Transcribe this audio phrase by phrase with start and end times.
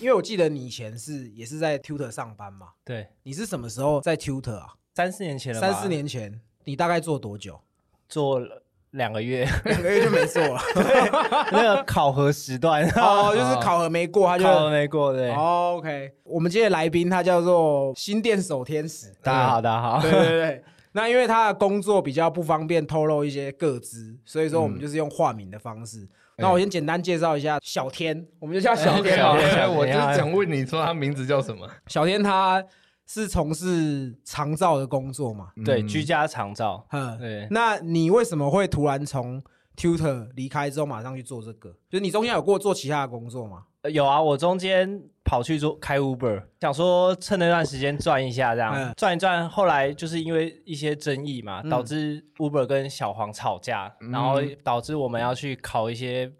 [0.00, 4.74] 因为我记得你以前是也是在 Tutor 上班嘛，对，你是什么时候在 Tutor 啊？
[4.94, 7.60] 三四年前了吧，三四年前，你大概做多久？
[8.08, 8.62] 做了
[8.92, 10.58] 两个月，两个月就没做了。
[11.52, 15.30] 那个考核时段，哦，就是考核没过，他就考核没过，对。
[15.32, 19.14] 哦 OK，我们今天的来宾他叫做新店守天使。
[19.22, 20.00] 大家好，大家好。
[20.00, 26.08] 对对对，那因为他的工作比较不方便透露一些个资，所以说我们就是用化名的方式。
[26.40, 29.18] 那我先简单介绍一下小天，我们就叫 小天
[29.74, 31.68] 我就是想问你说他名字叫什么？
[31.86, 32.64] 小天他
[33.06, 35.48] 是从事长照的工作嘛？
[35.64, 39.42] 对，嗯居家长照，嗯，对，那你为什么会突然从
[39.76, 41.70] Tutor 离开之后马上去做这个？
[41.88, 43.64] 就是你中间有过做其他的工作吗？
[43.82, 49.48] 呃有啊，我中间跑去做开 Uber，想说趁那段时间赚一下，这样、嗯赚一赚。
[49.48, 56.30] 后来就是因为一些争议嘛，嗯导致 Uber 跟小黄吵架，然后导致我们要去考一些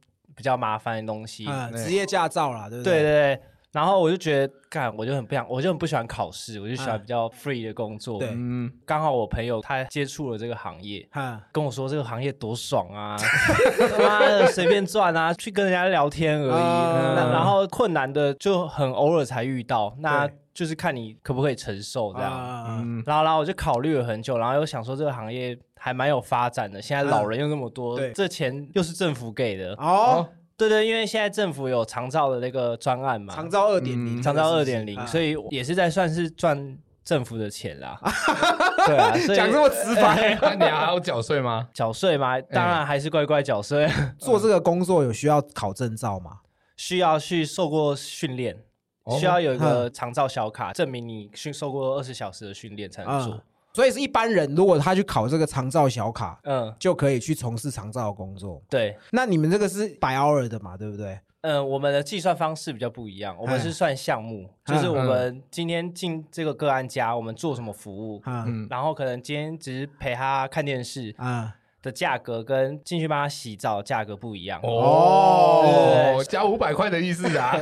[0.40, 1.46] 比较麻烦的东西。
[1.76, 2.94] 职业驾照啦，对不对？
[2.94, 3.40] 对对对，
[3.72, 8.18] 然后我就觉得，干，我就很不想，我就很不喜欢考试，我就喜欢嗯比较 free 的工作。
[8.18, 8.30] 对。
[8.32, 17.30] 嗯，刚好我朋友他接触了这个行业，嗯，跟我说这个行业多爽啊，他 妈的随便赚啊，去跟人家聊天而已。
[17.30, 22.32] 然后困难的就很偶尔才遇到，那就是看你可不可以承受这样。
[22.32, 22.78] 啊。
[22.80, 23.04] 嗯。
[23.06, 29.72] 然后，然后我就考虑了很久，然后又想说这个行业还蛮有发展的，现在老人又那么多，对这钱又是政府给的。
[29.78, 37.98] 哦，对对，因为现在政府有长照的那个专案嘛，长照二点零，嗯长照二点零，所以以也是在算是赚政府的钱啦。
[38.86, 41.66] 对啊，讲这么直白， 那你还要缴税吗？
[41.72, 43.88] 缴税吗，当然还是乖乖缴税。
[44.20, 46.40] 做这个工作有需要考证照吗？
[46.76, 48.56] 需要去受过训练，
[49.04, 53.40] 哦需要有一个长照小卡，证明你训受过二十小时的训练才能做嗯。，
[53.72, 58.62] 所以是一般人如果他去考这个长照小卡，嗯，就可以去从事长照的工作。
[58.68, 61.18] 对，那你们这个是百 hour 的嘛，对不对？
[61.42, 74.60] 嗯，我们的计算方式比较不一样，我们是算项目，就是我们今天进这个个案家，我们做什么服务，啊嗯，然后可能今天只是陪他看电视啊，的价格跟进去帮他洗澡价格不一样。
[74.62, 77.56] 哦，加五百块的意思啊？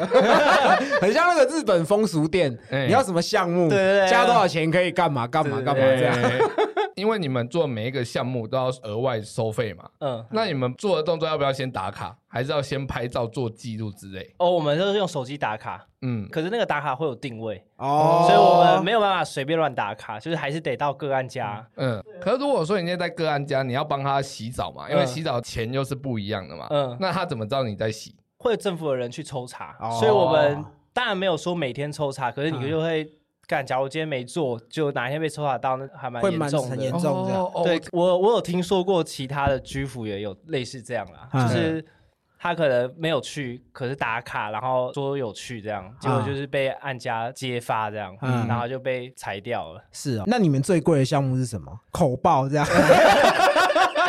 [1.00, 6.16] 很像那个日本风俗店，哎你要什么项目，对对对加多少钱可以干嘛干嘛干嘛这样。
[6.98, 9.88] 对，因为你们做每一个项目都要额外收费嘛。
[10.00, 14.34] 嗯，那你们做的动作要不要先打卡，还是要先拍照做记录之类？
[14.38, 21.66] 哦，我们都是用手机打卡，嗯，可是那个打卡会有定位，哦，所以我们没有办法随便乱打卡，就是还是得到个案家。
[21.76, 26.66] 嗯，可是如果说你今天在个案家，你要帮他洗澡嘛，因为洗澡钱又是不一样的嘛。
[26.70, 28.14] 嗯那他怎么知道你在洗？
[28.38, 33.04] 会有政府的人去抽查，哦所以我们当然没有说每天抽查，可是你嗯就会
[33.48, 33.66] 干。
[33.66, 37.00] 假如今天没做，就哪一天被抽查到，那还蛮会蛮严重很严的。
[37.00, 37.42] 重这样。
[37.42, 41.84] 哦对我，我有听说过其他的居服也有类似这样啦，嗯就是
[42.38, 49.82] 他可能没有去，可是打卡，然后说有去这样，结果就是被按家揭发这样，嗯然后就被裁掉了。
[49.90, 51.80] 是啊，那你们最贵的项目是什么？
[51.90, 52.66] 口爆这样？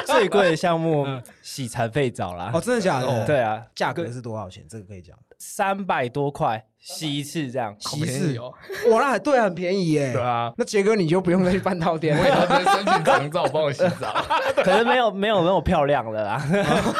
[0.07, 1.05] 最贵的项目
[1.41, 4.65] 洗残废澡啦哦，，真的假的？，对啊，价格是多少钱？
[4.69, 5.17] 这个可以讲。
[5.37, 7.73] 三百多块洗一次这样。
[7.83, 8.53] 好稀释便宜哦。
[8.91, 10.11] 哇，那对，很便宜耶。
[10.11, 12.41] 对啊，那杰哥你就不用再去半套店我以了。
[12.41, 14.25] 后直接申请长照帮我洗澡。
[14.63, 16.45] 可是没有没有那么漂亮了啦。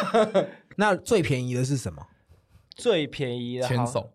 [0.78, 2.02] 那最便宜的是什么？
[2.78, 4.10] 最便宜的好牵手，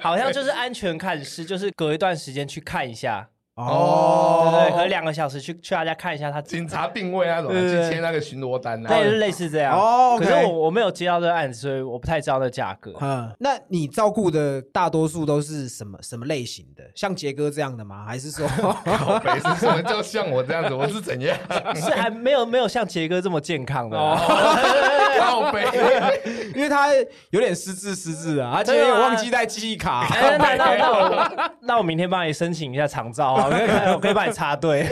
[0.00, 6.42] 好像就是安全看师，就是隔一段时间去看一下，对哦对，可能两个小时去去他家看一下他。
[6.42, 8.88] 警察定位那种去签那个巡逻单啊。
[8.88, 9.78] 对，类似这样。
[9.78, 12.92] 哦可是我我没有接到这个案子，所以我不太知道那价格。
[13.00, 16.82] 嗯，那你照顾的大多数都是什么什么类型的？
[16.94, 18.04] 像杰哥这样的吗？
[18.06, 20.74] 还是说靠北是什么叫像我这样子？
[20.74, 21.36] 我是怎样？
[21.76, 23.96] 是还没有没有像杰哥这么健康的。
[25.18, 25.64] 靠北，
[26.54, 26.88] 因为他
[27.30, 30.06] 有点失智失智啊，他今天有忘记带记忆卡。
[30.14, 34.86] 哎那那那我那我明天帮你申请一下长照啊，我可以我可以帮你插队。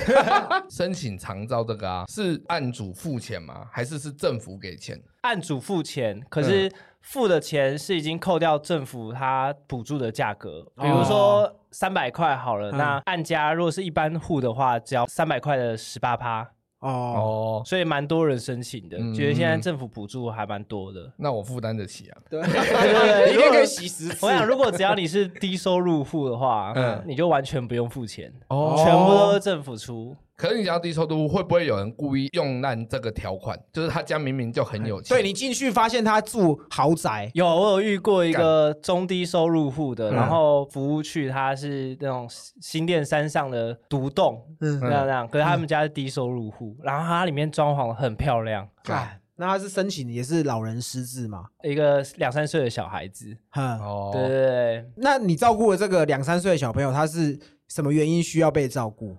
[0.68, 3.66] 申请长照这个啊，是案主付钱吗？
[3.70, 5.00] 还是是政府给钱？
[5.22, 6.70] 案主付钱，可是
[7.00, 16.48] 付的钱是已经扣掉政府他补助的价格，比如说三百块好了，嗯那按家如果是一般户的话，只要三百块的十八趴，
[16.82, 21.10] 哦，哦，所以蛮多人申请的，嗯觉得现在政府补助还蛮多的。
[21.16, 22.18] 那我负担得起啊。
[22.28, 24.26] 对，对 一天可以洗十次。
[24.26, 30.16] 我想，如果只要你是低收入户的话，嗯你就完全不用付钱，哦全部都是政府出。
[30.36, 33.58] 可是你讲到低收入，会不会有人故意用烂这个条款？
[33.72, 40.14] 就是他家明明就很有钱，对你进去发现他住豪宅，有，我有遇过一个中低收入户的，嗯。
[40.14, 42.26] 然后服务区他是那种
[42.60, 44.80] 新店山上的独栋，嗯。
[44.80, 51.44] 那样那样，可是他们家是低收入户，然后它里面装潢很漂亮，干，那他是申请也是老人失智嘛？
[51.62, 57.38] 一个两三岁的小孩子，哈，哦，对对对，那你照顾的这个两三岁的小朋友，他是
[57.68, 59.16] 什么原因需要被照顾？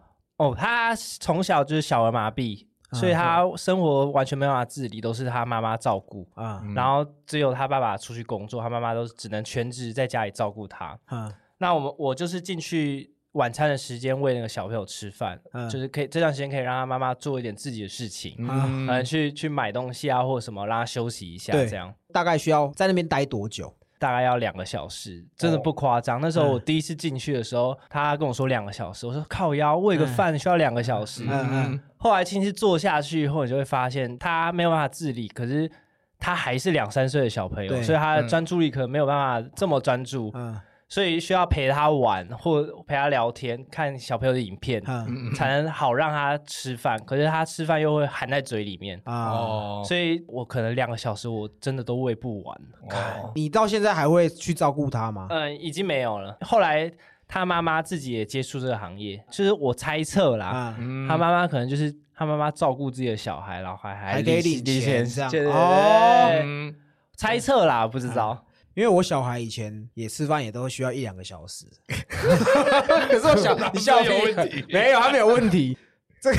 [0.52, 6.28] 哦，他从小就是小儿麻痹，所以他生活完全没办法自理，都是他妈妈照顾。
[6.36, 10.98] 啊，嗯然后只有他爸爸出去工作，他妈妈都只能全职在家里照顾他。
[11.12, 23.74] 嗯， 那我们我就是进去晚餐的时间喂那个小朋友吃饭，嗯就是可以这段时间可以让他妈妈做一点自己的事情，嗯，嗯，去去买东西啊或者什么，让他休息一下，对这样大概需要在那边待多久？
[24.04, 26.20] 大概要两个小时，真的不夸张。
[26.20, 31.24] 那时候我第一次进去的时候，他跟我说两个小时，我说靠腰喂个饭需要两个小时。
[31.24, 35.72] 嗯嗯后来亲戚坐下去以后，你就会发现他没有办法自理，可是
[36.20, 40.60] 他还是两三岁的小朋友，所以他的专注力可能没有办法这么专注，嗯
[40.94, 47.04] 所以需要陪他玩或陪他聊天，看小朋友的影片，嗯才能好让他吃饭。
[47.04, 52.56] 可是他吃饭又会含在嘴里面，啊，哦，所以我可能两个小时我真的都喂不完。
[52.92, 53.32] 哦。
[53.34, 55.26] 你到现在还会去照顾他吗？
[55.32, 56.38] 嗯，已经没有了。
[56.42, 56.92] 后来
[57.28, 61.08] 他妈妈自己也接触这个行业，就是我猜测啦，啊，嗯。
[61.08, 65.32] 他妈妈可能就是他妈妈照顾自己的小孩，然后还还可以领领钱这样。
[65.32, 65.60] 对对对。
[65.60, 66.30] 哦。
[66.44, 66.76] 嗯。
[67.16, 68.46] 猜测啦，不知道。
[68.76, 75.78] 因为我小孩以前也吃饭也都需要一两个小时， 可是我小 你笑有屁问题 没有他没有问题，
[76.20, 76.38] 这个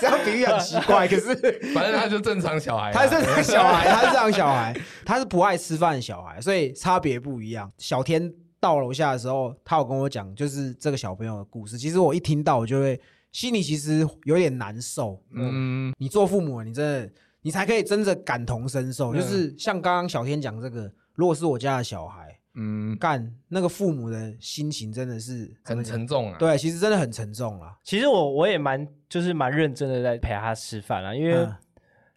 [0.00, 1.34] 这样比喻很奇怪，可是
[1.74, 7.72] 反正他就正常小孩啊，他是正常小孩，他是正常小孩，他是不爱吃饭的小孩，所以差别不一样。
[7.78, 11.78] 小天到楼下的时候，他有跟我讲，就是这个小朋友的故事。
[11.78, 13.00] 其实我一听到，我就会
[13.30, 15.22] 心里其实有点难受。
[15.32, 17.10] 嗯，你做父母，你真的
[17.42, 19.14] 你才可以真的感同身受。
[19.14, 19.16] 嗯。
[19.16, 27.76] 就是像刚刚小天讲这个，如果是我家的小孩，嗯，干那个父母的心情真的是很沉重啊，，对，其实真的很沉重啦。
[27.84, 31.54] 其实我我也蛮就是蛮认真的在陪他吃饭啦，因为嗯。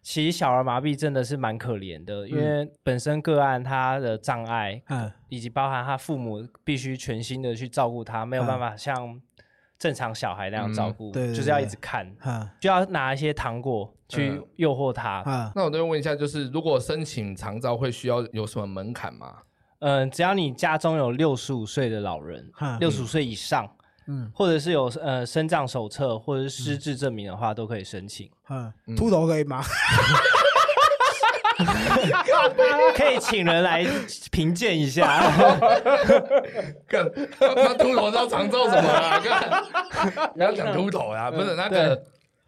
[0.04, 5.08] 其实小儿麻痹真的是蛮可怜的，因为本身个案他的障碍嗯。
[5.28, 9.22] 以及包含他父母必须全心的去照顾他，没有办法像
[9.82, 14.46] 正常小孩那样照顾，嗯对对就是要一直看，嗯就要拿一些糖果去嗯。
[14.54, 15.24] 诱惑他。
[15.26, 19.38] 嗯那我再问一下，就是如果申请长照会需要有什么门槛吗？
[19.80, 23.68] 嗯、只要你家中有六十五岁的老人，嗯六十五岁以上，
[24.06, 24.30] 嗯。
[24.32, 28.30] 或者是有呃身障手册或者是失智证明的话，都可以申请。
[28.50, 29.60] 嗯，秃头可以吗？
[32.94, 33.86] 可以请人来
[34.30, 35.20] 评鉴一下。
[36.86, 37.10] 看，
[37.40, 39.20] 那秃头知道长照什么啊？
[39.22, 42.02] 干，不要讲秃头啊，不是那个，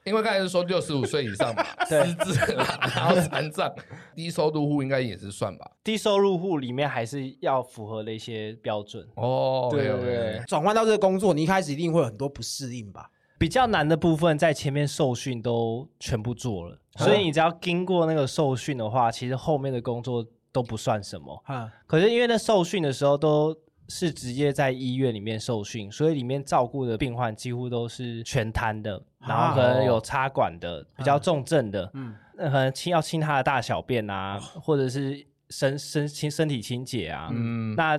[0.04, 3.72] 因为刚才是说六十五岁以上嘛，对失智啦，然后残障，
[4.14, 5.70] 低收入户应该也是算吧？
[5.82, 9.06] 低收入户里面还是要符合的一些标准。
[9.14, 13.08] 哦，对对对，转换到这个工作，你一开始一定会有很多不适应吧？
[13.38, 21.42] 比较难的部分在前面受训都全部做了，所以你只要经过那个受训的话，其实后面的工作都不算什么。
[21.44, 23.56] 哈，可是因为那受训的时候都
[23.88, 32.14] 是直接在医院里面受训，所以里面照顾的病患几乎都是全瘫的，然后可能有插管的、比较重症的，嗯。
[32.36, 37.96] 嗯，可能清要清他的大小便啊，或者是身身清身体清洁啊，嗯，那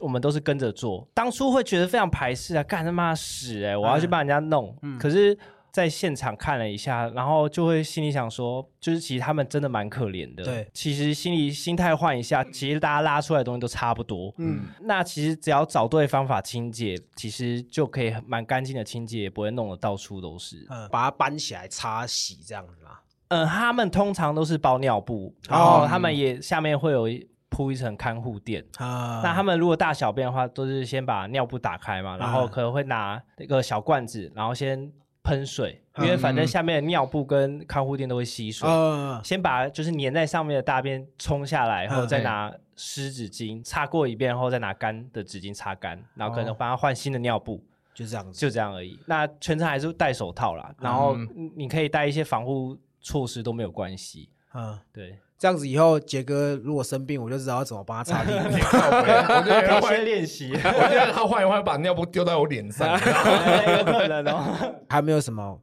[0.00, 1.06] 我们都是跟着做。
[1.14, 4.76] 当初会觉得非常排斥啊，干他妈屎哎、我要去帮人家弄。
[4.82, 5.36] 嗯可是，
[5.70, 10.44] 在现场看了一下，然后就会心里想说，就是其实他们真的蛮可怜的。
[10.44, 14.34] 对，其实心里心态换一下，其实大家拉出来的东西都差不多。
[14.36, 20.66] 嗯那其实只要找对方法清洁，其实就可以很蛮干净的清洁，也不会弄得到处都是。
[20.68, 22.98] 嗯，把它搬起来擦洗这样子嘛。
[23.28, 28.64] 嗯，他们通常都是包尿布，然哦后他们也下面会有一铺一层看护垫。
[28.78, 34.90] 啊，那他们如果大小便的话，都是先把尿布打开嘛，然后可能会拿那个小罐子，然后先
[35.22, 47.62] 喷水，因为反正下面的尿布跟看护垫都会吸水，呃，先把就是粘在上面的大便冲下来，然后嗯再拿湿纸巾擦过一遍，然后再拿干的纸巾擦干，然后可能哦帮他换新的尿布，
[47.94, 48.40] 就这样子。
[48.40, 48.98] 就这样而已。
[49.06, 51.14] 那全程还是戴手套啦，然后
[51.54, 54.28] 你可以戴一些防护措施都没有关系。
[54.54, 58.36] 嗯，对，这样子以后杰哥如果生病，我就知道要怎么帮他擦屁股。
[58.46, 64.56] 我觉得他可以换，先练习，我觉得他换一换，把尿布丢在我脸上，有可能哦。
[64.88, 65.60] 还有没有什么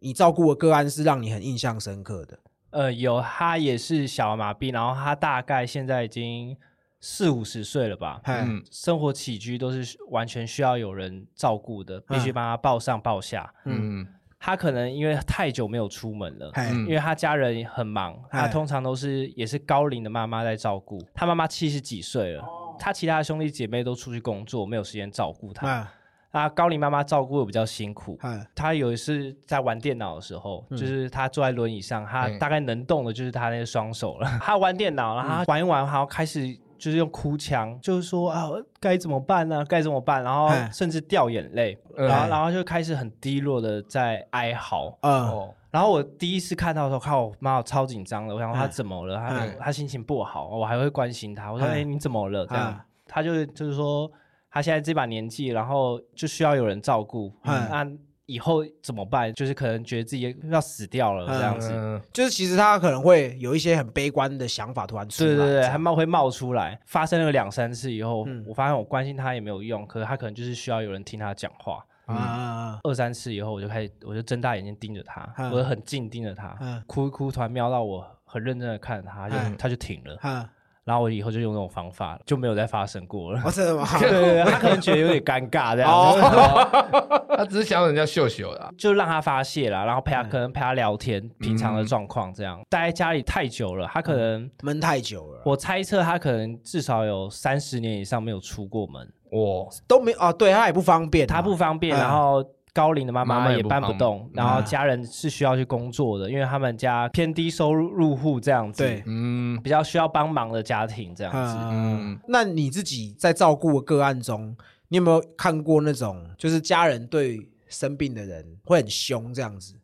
[0.00, 2.40] 你照顾的个案是让你很印象深刻的？
[2.70, 6.56] 呃，有，他也是小儿麻痹，然后他大概现在已经
[6.98, 13.54] 四五十岁了吧，嗯生活起居都是完全需要有人照顾的，必须帮他抱上抱下。
[13.64, 14.08] 嗯
[14.40, 16.50] 他可能因为太久没有出门了。
[16.54, 20.98] 嗯因为他家人很忙，他哎通常都是也是高龄的妈妈在照顾。
[21.14, 22.44] 他妈妈七十几岁了，
[22.78, 25.68] 他其他的兄弟姐妹都出去工作，没有时间照顾他。
[25.68, 25.92] 啊，
[26.30, 28.16] 啊，高龄妈妈照顾的比较辛苦。
[28.22, 34.26] 哎，她有一次在玩电脑的时候，嗯就是他坐在轮椅上，她嗯大概能动的就是他那个双手了。
[34.40, 38.48] 他玩电脑，然后她玩一玩，然后开始就是用哭腔，就是说啊
[38.80, 40.24] 该怎么办呢、该怎么办？
[40.24, 44.98] 然后哎甚至掉眼泪，嗯然后然后就开始很低落的在哀嚎。
[45.02, 48.34] 嗯，哦，然后我第一次看到的时候，看我妈，我超紧张的。
[48.34, 49.16] 我想说她哎怎么了？
[49.16, 51.52] 她哎她心情不好，我还会关心她。
[51.52, 54.10] 我说：“哎哎，你怎么了？”这样哎，她就就是说，
[54.50, 57.30] 她现在这把年纪，然后就需要有人照顾。
[57.44, 57.86] 嗯那
[58.30, 59.32] 以后怎么办？
[59.34, 61.72] 就是可能觉得自己要死掉了这样子。
[61.74, 66.80] 嗯就是其实他可能会有一些很悲观的想法突然出来，对对对，这样还冒会冒出来。
[66.86, 71.84] 发生了两三次以后，嗯我发现我关心他也没有用，可是他可能就是需要有人听他讲话。
[72.06, 80.48] 啊啊二三次以后，我就开始，我就睁大眼睛盯着她，嗯我就很近盯着她，嗯哭一哭，突然瞄到我，很认真的看着她，她就他就停了。
[80.84, 83.44] 啊然后我以后就用那种方法，就没有再发生过了啊！。
[83.46, 83.86] 哦，真的吗？
[84.00, 88.70] 对对对，他可能觉得有点尴尬这样子，哦， 他只是想让人家秀秀啦。
[88.76, 92.60] 就让他发泄啦，然后陪他嗯可能陪他聊天，平常的状况这样。
[92.68, 102.44] 待在家里太久了，他可能闷太久了，我猜测他可能至少有三十年以上没有出过门，哇，都没哦，对他也不方便啊，他不方便，嗯然后。
[102.72, 104.64] 高龄的妈妈妈妈也搬不动，然后嗯。
[104.64, 109.60] 家人是需要去工作的，因为他们家偏低收入户这样子，对，嗯。
[109.62, 111.56] 比较需要帮忙的家庭这样子。
[111.70, 114.56] 嗯，那你自己在照顾的个案中，
[114.88, 119.74] 你有没有看过那种就是家人对生病的人会很凶这样子？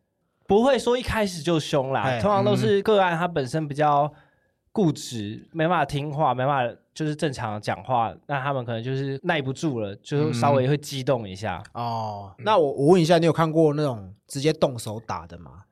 [0.46, 4.12] 不会说一开始就凶啦，哎通常都是个案他本身比较
[4.70, 11.62] 固执，没办法听话，没办法就是正常讲话，那他们可能就是耐不住了，就是稍微会激动一下。
[11.74, 15.64] 哦，那我我问一下，你有看过那种直接动手打的吗？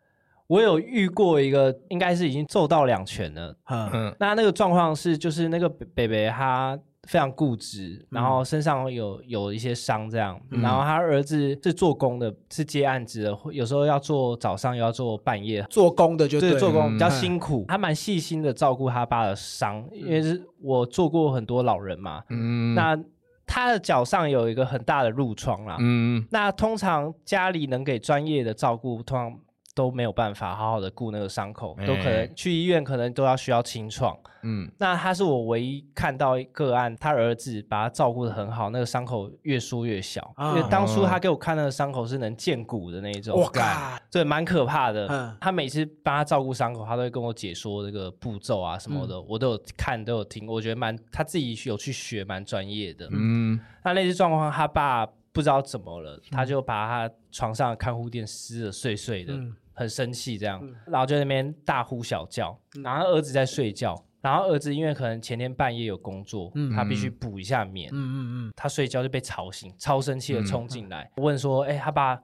[0.47, 3.57] 我有遇过一个，应该是已经揍到两拳了。
[3.71, 10.41] 嗯嗯那那个状况是，就是那个北北他非常固执，然后身上有有一些伤，这样。
[10.51, 10.61] 嗯。
[10.61, 22.75] 然后他儿子是做工的，是接案子的，有时候要做早上，又要做半夜，做工的就对，对做工比较嗯辛苦，他蛮细心的照顾他爸的伤，因为是我做过很多老人嘛，嗯。
[22.75, 22.99] 那
[23.47, 26.27] 他的脚上有一个很大的褥疮啦，嗯。
[26.31, 29.39] 那通常家里能给专业的照顾，通常
[29.75, 34.17] 都没有办法好好的顾那个伤口，都可能哎去医院可能都要需要清创。
[34.43, 34.71] 嗯。
[34.79, 40.51] 那他是我唯一看到个案，他儿子把他照顾的很好，那个伤口越缩越小，啊。
[40.51, 43.63] 因为当初他给我看那个伤口是能见骨的那一种，我靠，
[44.11, 45.09] 对，蛮可怕的。
[45.09, 45.37] 嗯。
[45.41, 49.25] 他每次帮他照顾伤口，他都会跟我解说这个步骤啊什么的，嗯。
[49.29, 53.09] 我都有看，都有听，我觉得蛮他自己有去学，蛮专业的。
[53.11, 53.59] 嗯。
[53.83, 63.95] 那类似状况，他爸不知道怎么了，他就把他床上的看护垫撕的碎碎的，嗯很生气这样，然后就在那边大呼小叫，然后他儿子在睡觉。
[64.23, 72.19] 然后儿子因为可能前天半夜有工作，嗯他必须补一下眠，嗯嗯他睡觉就被吵醒，超生气的冲进来，问说：“哎、他爸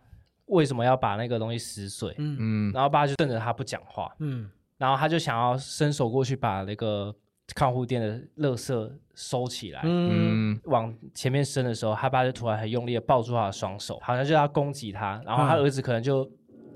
[0.47, 2.37] 为什么要把那个东西撕碎？”嗯。
[2.41, 2.73] 嗯。
[2.73, 4.51] 然后爸就瞪着他不讲话，嗯。
[4.79, 7.15] 然后他就想要伸手过去把那个
[7.55, 10.55] 看护店的垃圾收起来，嗯。
[10.55, 15.61] 嗯往前面伸的时候，他爸就突然很用力的抱住他的双手，好像就要攻击他，然后他嗯。
[15.61, 16.27] 儿子可能就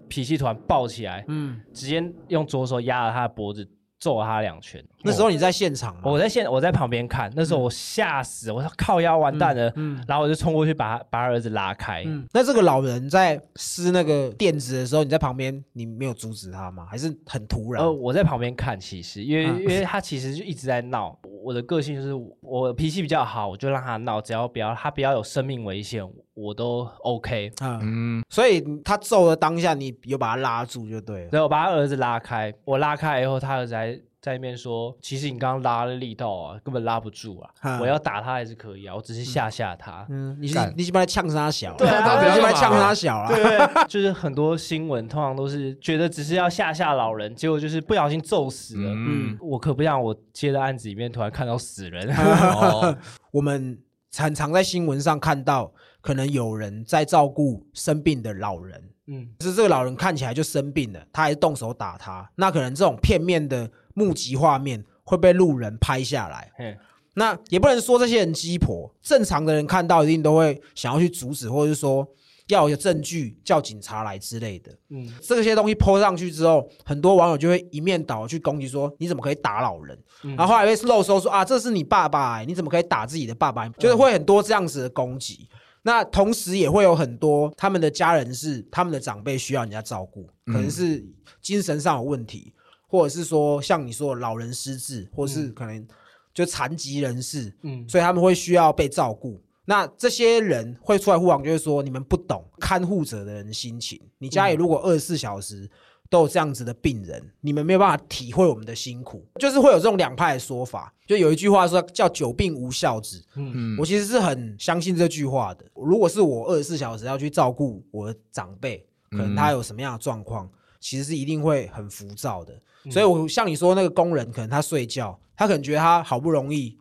[0.08, 3.68] 脾气突然爆起来，嗯，直接用左手压了他的脖子，
[3.98, 4.84] 揍了他两拳。
[5.02, 6.02] 那时候你在现场吗？
[6.04, 12.02] 我在现我在旁边看，那时候我吓死，我说靠腰完蛋了，嗯然后我就冲过去把他把他儿子拉开。
[12.06, 16.86] 嗯，那这个老人在撕那个垫子的时候，你在旁边，你没有阻止他吗？
[16.90, 17.82] 还是很突然？
[17.82, 21.18] 呃，我在旁边看，其实因为、嗯因为他其实就一直在闹。
[21.42, 26.02] 我的个性就是我脾气比较好，我就让他闹，只要不要他不要有生命危险，
[26.34, 27.52] 我都 OK。
[27.62, 31.30] 嗯，嗯所以他揍的当下，你有把他拉住就对了。
[31.30, 40.06] 对，我把他儿子拉开，我拉开以后，他儿子还在那边说：“其实你刚刚拉的力道啊，根本拉不住啊，嗯我要打他还是可以啊，我只是吓吓他。
[40.08, 43.28] 嗯，你是干你是把他呛他小，对啊你是把他呛他小啊。
[43.28, 48.90] 对，就是很多新闻通常都是觉得只是要吓吓老人，结果就是不小心揍死了。
[48.94, 52.08] 嗯我可不想我接的案子里面突然看到死人。
[52.16, 52.96] 哦
[53.30, 53.78] 我们
[54.10, 55.70] 常常在新闻上看到，
[56.04, 66.52] 可能有人在照顾生病的老人，嗯，可是这个老人看起来就生病了，他还是动手打他，那可能这种片面的目击画面会被路人拍下来。
[66.58, 66.76] 嗯，
[67.14, 72.06] 那也不能说这些人鸡婆，正常的人看到一定都会想要去阻止，或者是说
[72.48, 74.70] 要有证据叫警察来之类的。
[74.90, 85.48] 嗯，这些东西抛上去之后，很多网友就会一面倒去攻击说：“你怎么可以打老人？”嗯然后后来被漏收说：“啊，这是你爸爸、欸，你怎么可以打自己的爸爸？”就是会很多这样子的攻击。
[85.86, 91.04] 那同时也会有很多他们的家人是他们的长辈需要人家照顾，可能是
[91.42, 92.54] 精神上有问题，
[92.88, 95.86] 或者是说像你说的老人失智，或是可能
[96.32, 99.38] 就残疾人士，嗯所以他们会需要被照顾。
[99.66, 104.00] 那这些人会出来护航，就是说你们不懂看护者的人心情。
[104.18, 105.70] 你家里如果二十四小时
[106.14, 110.94] 都有这样子的病人，你们没有办法体会我们的辛苦，就是会有这种两派的说法。
[111.08, 115.64] 就有一句话说叫“久病无孝子”，嗯我其实是很相信这句话的。
[115.74, 122.54] 如果是我二十四小时要去照顾我的长辈，可能他有什么样的状况，其实是一定会很浮躁的。
[122.92, 126.78] 所以，我像你说那个工人，可能他睡觉，他可能觉得他好不容易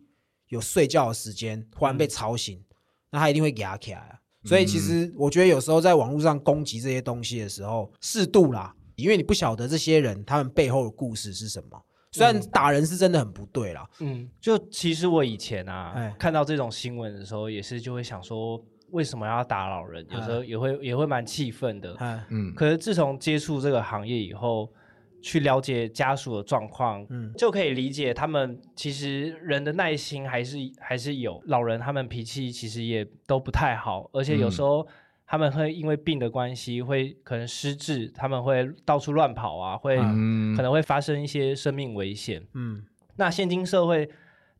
[0.50, 2.62] 有睡觉的时间，忽然被吵醒，
[3.10, 4.20] 那他一定会压起来啊。
[4.44, 11.80] 所以，其实我觉得有时候在网络上攻击这些东西的时候，适度啦，因为你不晓得这些人他们背后的故事是什么。
[12.12, 20.06] 虽然打人是真的很不对啦，嗯，就其实我以前啊哎，看到这种新闻的时候，也是就会想说，为什么要打老人？
[20.08, 21.92] 有时候也会也会蛮气愤的。
[21.96, 24.72] 哎，嗯可是自从接触这个行业以后，
[25.20, 31.42] 去了解家属的状况，嗯就可以理解他们其实人的耐心还是还是有。
[31.46, 34.86] 老人他们脾气其实也都不太好，而且有时候
[35.34, 40.54] 他们会因为病的关系，会可能失智，他们会到处乱跑啊，会、嗯。
[40.54, 42.40] 可能会发生一些生命危险。
[42.52, 42.84] 嗯，
[43.16, 44.08] 那现今社会，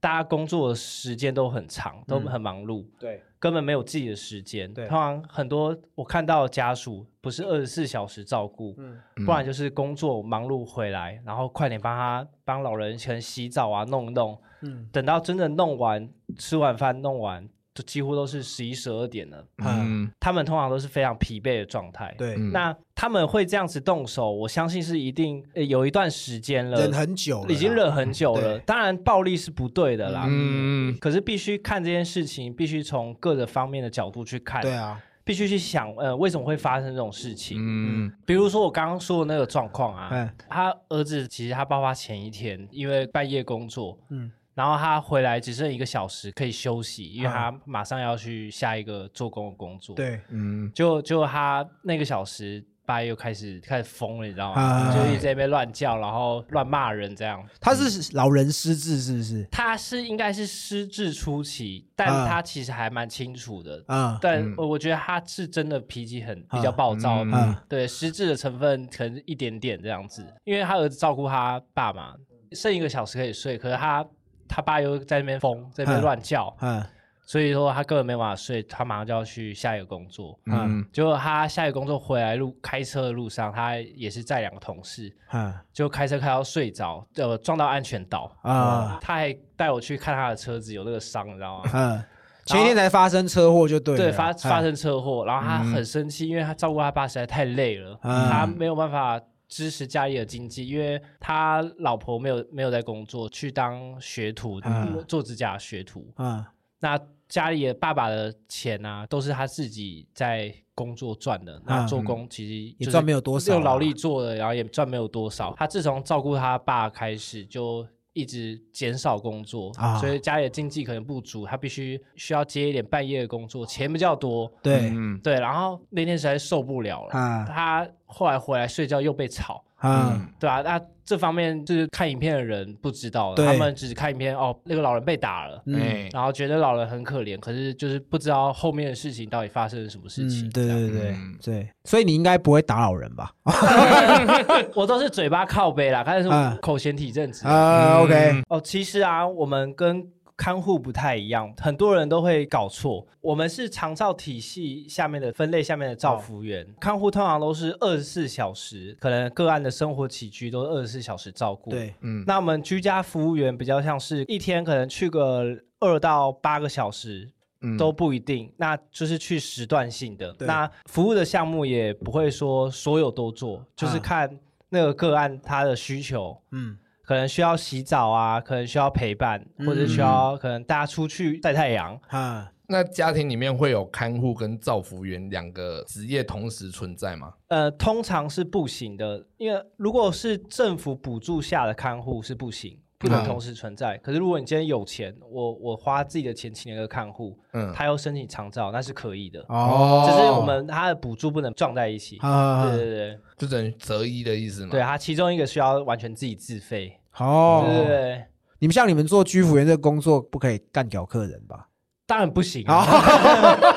[0.00, 4.75] 大家工作的时间都很长，都很忙碌，对，根本没有自己的时间。
[4.75, 4.88] 对。
[4.88, 14.88] 通常很多我看到的家属不是二十四小时照顾，嗯不然就是工作忙碌回来，然后快点帮他帮老人先洗澡啊弄一弄，嗯。
[14.90, 19.45] 等到真的弄完吃完饭弄完，就几乎都是十一十二点了。
[19.59, 20.11] 嗯。
[20.21, 22.14] 他们通常都是非常疲惫的状态。
[22.16, 22.52] 对，嗯。
[22.52, 28.59] 那他们会这样子动手，我相信是一定、呃有一段时间了，忍很久了，已经忍很久了。
[28.59, 28.62] 对。
[28.64, 30.25] 当然，暴力是不对的啦。
[30.28, 37.59] 嗯可是必须看这件事情，必须从各个方面的角度去看，对啊，必须去想，呃，为什么会发生这种事情？
[37.61, 38.12] 嗯。
[38.25, 54.60] 比如说我刚刚说的那个状况啊，哎，他儿子其实他爆发前一天，因为半夜工作，嗯然后他回来只剩一个小时可以休息，因为他马上要去下一个做工的工作。，对，嗯就就他那个小时，爸又开始开始疯了，你知道吗？
[54.60, 57.43] 啊就一直在那边乱叫，然后乱骂人这样。
[57.60, 59.45] 他是老人失智是不是？
[59.50, 63.82] 他是应该是失智初期，但啊他其实还蛮清楚的。
[63.86, 70.25] 啊但嗯我我觉得他是真的脾气很比较暴躁，嗯啊对失智的成分可能一点点这样子。
[70.45, 72.14] 因为他儿子照顾他爸嘛，
[72.52, 74.06] 剩一个小时可以睡，可是他
[74.49, 76.02] 他爸又在那边疯，在那边嗯。
[76.02, 76.85] 乱叫，嗯。
[77.26, 80.39] 所以说他根本没办法睡，他马上就要去下一个工作。
[80.45, 80.85] 嗯。
[80.93, 85.52] 结果他下一个工作回来路开车的路上，他也是载两个同事，嗯。
[85.73, 88.30] 就开车开到睡着，呃，撞到安全岛。
[88.43, 88.99] 啊。
[89.00, 91.71] 他还带我去看他的车子有那个伤，你知道吗？
[91.73, 92.04] 嗯！
[92.45, 95.73] 前一天才发生车祸就对了，对，发哎发生车祸，然后他嗯。
[95.73, 98.28] 很生气，因为他照顾他爸实在太累了，嗯。
[98.28, 99.19] 他没有办法
[99.54, 106.12] 支持家里的经济，因为他老婆没有没有在工作，去当学徒，啊做指甲的学徒。
[106.17, 106.45] 嗯
[106.80, 111.62] 那家里的爸爸的钱啊，都是他自己在工作赚的。
[111.64, 115.54] 那做工其实也赚没有多少啊用劳力做的，然后也赚没有多少。
[115.56, 124.50] 他自从照顾他爸开始，就一直减少工作，啊所以家里的经济可能不足，他必须需要接一点半夜的工作，钱比较多。
[124.63, 135.62] 对嗯对，然后那天实在受不了了，啊他后来回来睡觉又被吵，啊对啊，那这方面就是看影片的人不知道他们只是看影片哦，那个老人被打了。
[135.66, 140.47] 嗯哎然后觉得老人很可怜，可是就是不知道后面的事情到底发生了什么事情。
[140.47, 143.30] 嗯，对对对嗯对，所以你应该不会打老人吧？
[144.75, 146.28] 我都是嘴巴靠背啦，但是
[146.60, 147.47] 口嫌体正直。
[147.47, 150.02] 啊，OK，哦，其实啊，我们跟
[150.36, 153.06] 看护不太一样，很多人都会搞错。
[153.20, 162.25] 我们是长照体系下面的分类下面的照服员，看护通常都是二十四小时，可能个案的生活起居都是二十四小时照顾。，对，嗯。
[162.26, 165.44] 那我们居家服务员比较像是一天可能去个
[165.78, 167.76] 二到八个小时，嗯。
[167.78, 170.34] 都不一定，那就是去时段性的。
[170.40, 174.00] 那服务的项目也不会说所有都做，就是啊。
[174.00, 182.00] 看那个个案他的需求，嗯可能需要洗澡啊，可能需要陪伴，或者需要可能大家出去晒太阳。
[182.08, 187.34] 啊，那家庭里面会有看护跟照服员两个职业同时存在吗？
[187.49, 193.99] 呃，通常是不行的，因为如果是政府补助下的看护是不行，不能嗯同时存在。
[193.99, 199.45] 可是如果你今天有钱，我我花自己的钱请了一个看护，嗯，他要申请长照，那是可以的。
[199.49, 202.17] 哦，只是我们他的补助不能撞在一起。
[202.21, 204.71] 啊，对对对就等于择一的意思嘛。
[204.71, 206.99] 对，他其中一个需要完全自己自费。
[207.19, 208.25] 哦，对对对，
[208.60, 211.69] 你们像你们做居服员这个工作，不可以干掉客人吧？
[212.06, 213.74] 当然不行啊啊。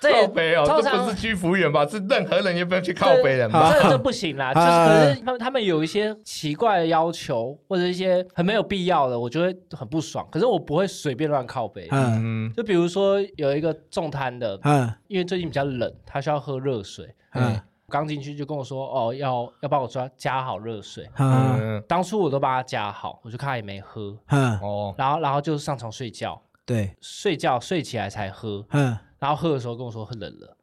[0.00, 1.86] 靠背哦，这不是居服务员吧？
[1.86, 3.72] 是任何人也不要去靠背人吧？
[3.72, 10.26] 这这不行啦，就是啊可是他们他们有一些奇怪的要求，或者一些很没有必要的，我就会很不爽。
[10.30, 11.88] 可是我不会随便乱靠背。
[11.90, 17.14] 嗯嗯，就比如说有一个重摊的，嗯因为最近比较冷，他需要喝热水。
[17.34, 21.08] 嗯刚进去就跟我说，哦，要要帮我抓加好热水。
[21.18, 30.56] 嗯嗯，当初我都帮他加好，我就看他也没喝，嗯，哦，然后然后就上床睡觉，对，睡觉睡起来才喝，嗯然后喝的时候跟我说很冷了，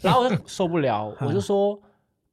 [0.00, 1.78] 然后我就受不了，我就说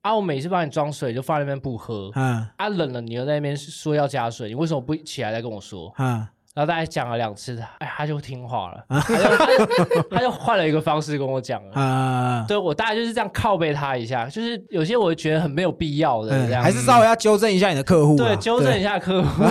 [0.01, 5.93] 啊，我每次帮你装水就放在那边不喝，嗯啊冷了你又在那边说要加水，你为什么不起来再跟我说？
[5.97, 8.99] 嗯然后大概讲了两次，哎，他就听话了，他
[9.57, 11.73] 就他就换了一个方式跟我讲了。
[11.73, 19.43] 啊，对我大概就是这样靠背他一下，就是有些我会觉得很没有必要的这样，嗯还是稍微要纠正一下你的客户啊，对纠正一下客户。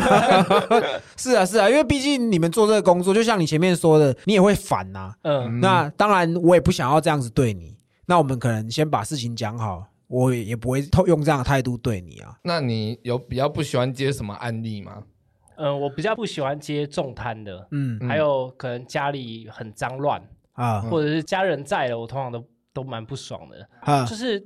[1.16, 7.76] 是啊，是啊，因为毕竟你们做这个工作，就像你前面说的，你也会烦呐、嗯，那当然，我也不想要这样子对你。
[8.06, 12.34] 那我们可能先把事情讲好，我也也不会透用这样的态度对你啊。
[12.42, 14.94] 那你有比较不喜欢接什么案例吗？
[15.60, 20.20] 嗯，我比较不喜欢接重摊的，嗯嗯还有可能家里很脏乱，
[20.52, 23.68] 啊或者是家人在了，我通常都都蛮不爽的。
[23.80, 24.42] 啊就是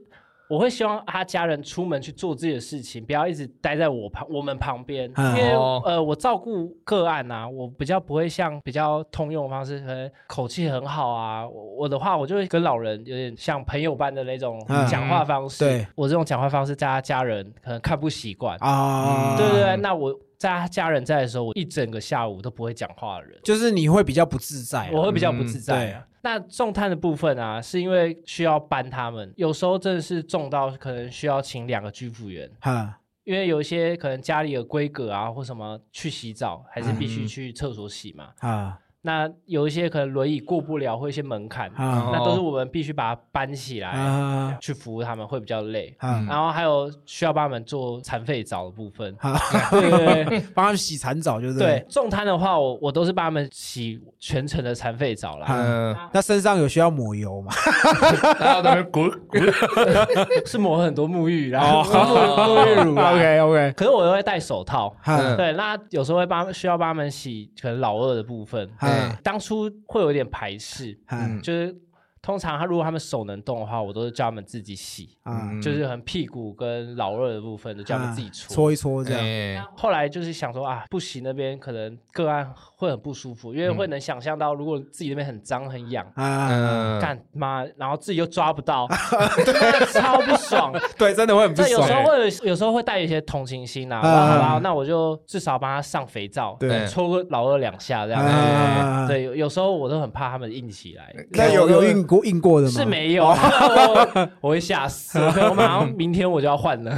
[0.47, 11.49] 我会希望他家人出门去做自己的事情，不要一直待在我旁我们旁边，嗯因为哦呃，我照顾个案啊，我比较不会像比较通用的方式，可能口气很好啊。
[11.49, 15.65] 我我的话，我就会跟老人有点像朋友般的那种嗯讲话方式。
[15.65, 18.59] 对我这种讲话方式，在他家人可能看不习惯。
[18.61, 20.15] 啊，对对对，那我
[20.45, 23.41] 在他家人在的时候，我一整个下午都不会讲话的人。
[23.43, 24.91] 就是你会比较不自在啊。
[24.93, 26.07] 我会比较不自在、对啊。
[26.21, 38.29] 那重碳的部分啊，是因为需要搬他们，有时候真的是重到可能需要请两个居服员，哈因为有一些可能家里有规格啊或什么去洗澡，还是必须嗯去厕所洗嘛。
[38.41, 42.09] 啊那有一些可能轮椅过不了，或一些门槛，啊。
[42.11, 44.57] 那都是我们必须把它搬起来、啊。
[44.59, 45.95] 去服务他们，会比较累。
[45.99, 46.25] 啊。
[46.27, 49.39] 然后还有需要帮他们做残废澡的部分，啊！
[49.71, 50.41] 对对对。
[50.55, 51.85] 帮他们洗残澡，就是对。
[51.91, 55.47] 重摊的话，我我都是帮他们洗全程的残废澡啦。
[55.51, 57.53] 嗯，那身上有需要抹油吗？
[58.41, 59.43] 然后在那边滚滚，
[60.47, 63.13] 是抹很多沐浴，然后沐沐浴乳啊。
[63.13, 71.41] OK OK，可是我又会戴手套，哈对，那有时候会帮需要帮他们洗可能老二的部分，哈当初会有点排斥，嗯。
[71.43, 71.75] 就是
[72.23, 75.19] 通常他如果他们手能动的话，我都是叫他们自己洗，
[75.63, 78.55] 就是很屁股跟老二的部分都叫他们自己搓。
[78.55, 79.21] 搓一搓这样。
[79.21, 82.51] 哎，后来就是想说啊，不洗，那边可能个案
[82.85, 88.87] 会很不舒服，因为会能想象到，如果自己那边很脏很痒，干妈，然后自己又抓不到，
[89.93, 90.73] 超不爽。
[90.97, 92.05] 对，真的会很不爽有时候爽。
[92.05, 99.13] 会有有时候会带一些同情心啊，嗯好吧，那我就至少帮他上肥皂，对搓个老二两下这样啊子。
[99.13, 101.15] 对，有有时候我都很怕他们硬起来。
[101.31, 102.73] 那有有硬过硬过的吗？
[102.73, 106.95] 是没有， 我我会吓死，我马上明天我就要换了。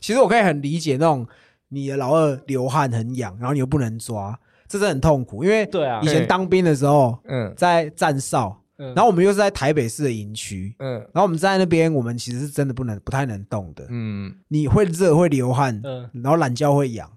[0.00, 1.26] 其实我可以很理解那种
[1.68, 5.42] 你的老二流汗很痒，然后你又不能抓，这真的很痛苦。
[5.44, 13.84] 因为对啊以，前当兵的时候嗯在站哨，嗯然后我们又是在台北市的营区，嗯然后我们在那边，我们其实是真的不能不太能动的。
[13.90, 17.08] 嗯，你会热会流汗，嗯然后懒觉会痒，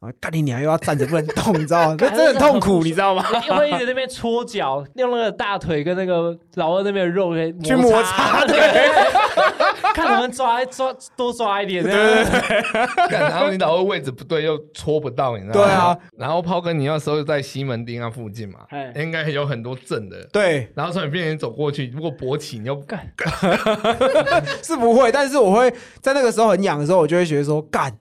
[0.00, 1.96] 然后干你娘又要站着不能动， 你知道吗？
[2.00, 3.24] 那真的很痛苦，你知道吗？
[3.48, 8.58] 又会一直在那边搓脚，用那个大腿跟那个老二那边的肉去摩擦对，
[9.94, 11.82] 看能不能抓抓多抓一点。
[11.82, 15.66] 对对对， 然后你老二位置不对，又戳不到，你知道吗？
[15.66, 15.98] 对啊。
[16.18, 20.22] 然后炮哥，你那时候在西门町那附近嘛哎，应该有很多正的。
[20.32, 23.00] 对，然后从你面前走过去，如果勃起，你又干
[24.62, 27.92] 是不会，但是我会在那个时候很痒的时候，我就会觉得说，干，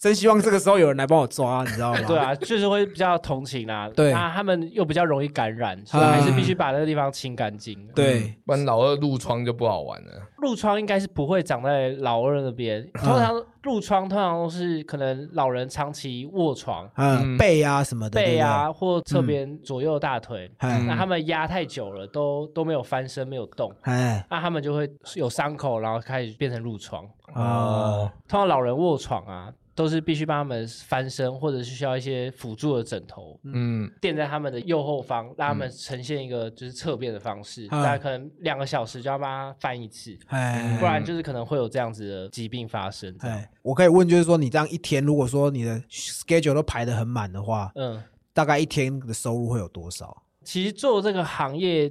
[0.00, 2.00] 真希望这个时候有人来帮我抓，你知道吗？
[2.06, 3.86] 对啊，就是会比较同情啊。
[3.94, 4.12] 对。
[4.12, 7.86] 那他们又比较容易感染，所以还是必须把那个地方清干净。
[7.94, 10.10] 对，不然老二褥疮就不好玩了。
[10.38, 16.90] 褥疮应该是不会长在老二那边，嗯通常褥疮通常都是可能老人长期卧床。
[16.96, 17.36] 嗯，嗯。
[17.36, 24.24] 背啊什么的，背啊，或侧边左右大腿，那他们压太久了，都都没有翻身，没有动，哎。
[24.30, 27.04] 那他们就会有伤口，然后开始变成褥疮。
[27.34, 37.66] 哎哦，通常老人卧床啊，都是必须帮他们翻身，或者是需要一些辅助的枕头嗯垫在他们的右后方，让他们呈现一个就是侧边的方式。
[37.70, 43.16] 嗯大概可能两个小时就要帮他翻一次，哎不然就是可能会有这样子的疾病发生。
[43.18, 48.02] 这样哎，我可以问，就是说你这样一天，如果说你的 schedule 都排得很满的话，嗯，
[48.34, 50.22] 大概一天的收入会有多少？
[50.44, 51.90] 其实做这个行业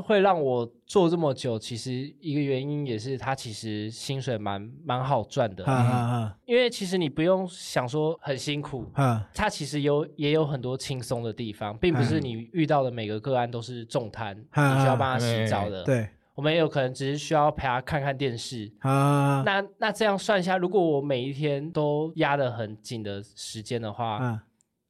[0.00, 18.72] 会让我做这么久，其实一个原因也是他其实薪水蛮蛮好赚的，嗯嗯因为其实你不用想说很辛苦，嗯嗯，它其实有也有很多轻松的地方，并不是你遇到的每个个案都是重瘫，嗯你需要帮他洗澡的。，对我们也有可能只是需要陪他看看电视。
[18.80, 24.40] 啊，那那这样算一下，如果我每一天都压得很紧的时间的话，嗯，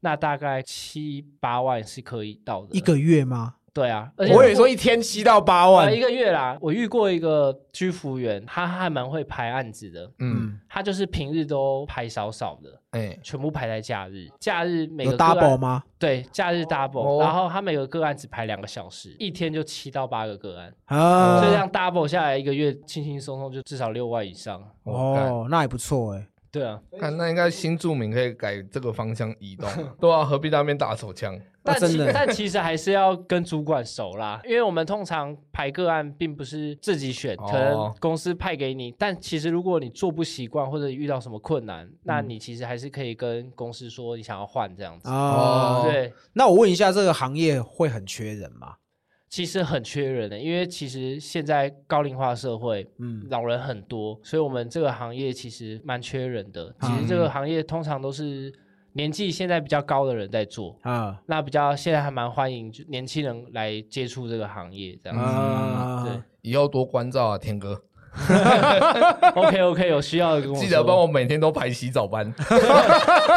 [0.00, 2.68] 那大概七八万是可以到的。
[2.76, 3.56] 一个月吗？
[3.74, 6.58] 对啊，而且我以为说一天七到八万呃，一个月啦。
[6.60, 14.28] 我遇过一个居服员，他还蛮会排案子的，嗯，他就是平日都排少少的，哎，全部排在假日。
[14.38, 15.82] 假日每有个 double 吗？
[15.98, 24.62] 对，假日 double，、哦然后他每个个案只排两个小时，一天就七到八个个案，啊，所以这样 double 下来，一个月轻轻松松就至少六万以上。
[24.82, 26.26] 哦，那也不错哎。
[26.52, 29.66] 对啊，看那应该新住民可以改这个方向移动，
[29.98, 31.36] 对啊，何必在那边打手枪？
[31.64, 31.78] 但
[32.12, 38.92] 但其实还是要跟主管熟啦，因为我们通常排个案并不是自己选，哦可能公司派给你。
[38.98, 45.08] 但其实如果你做不习惯或者遇到什么困难，那嗯你其实还是可以跟公司说你想要换这样子。
[45.08, 48.74] 哦，对，那我问一下，这个行业会很缺人吗？
[49.32, 56.66] 其实很缺人的，因为其实现在高龄化社会，嗯，老人很多，所以我们这个行业其实蛮缺人的。
[56.82, 58.52] 其嗯实这个行业通常都是
[58.92, 65.24] 年纪现在比较高的人在做，啊那比较现在还蛮欢迎就年轻人来接触这个行业这样子。
[65.24, 66.22] 啊，对。
[66.42, 67.80] 以后多关照啊，天哥，，
[69.34, 70.62] OK OK，有需要的跟我说。
[70.62, 72.30] 记得帮我每天都排洗澡班，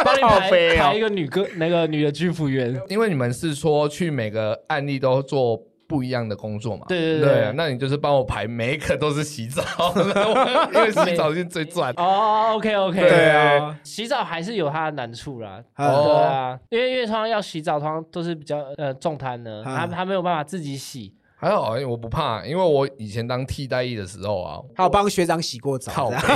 [0.04, 2.78] 帮你排排一个女歌那个女的居服员。
[2.90, 6.84] 因为你们是说去每个案例都做不一样的工作嘛。
[6.88, 9.62] 对对对对，那你就是帮我排每一个都是洗澡，
[10.74, 11.92] 因为洗澡是最赚。
[11.96, 15.62] 哦，OK OK，对啊，洗澡还是有它的难处啦。
[15.76, 21.14] 哦对啊，因为因为通常要洗澡，通常都是比较呃重摊的，嗯他他没有办法自己洗。
[21.38, 26.28] 还好，我不怕，因为我以前当替代役的时候啊，还有帮学长洗过澡，靠这北，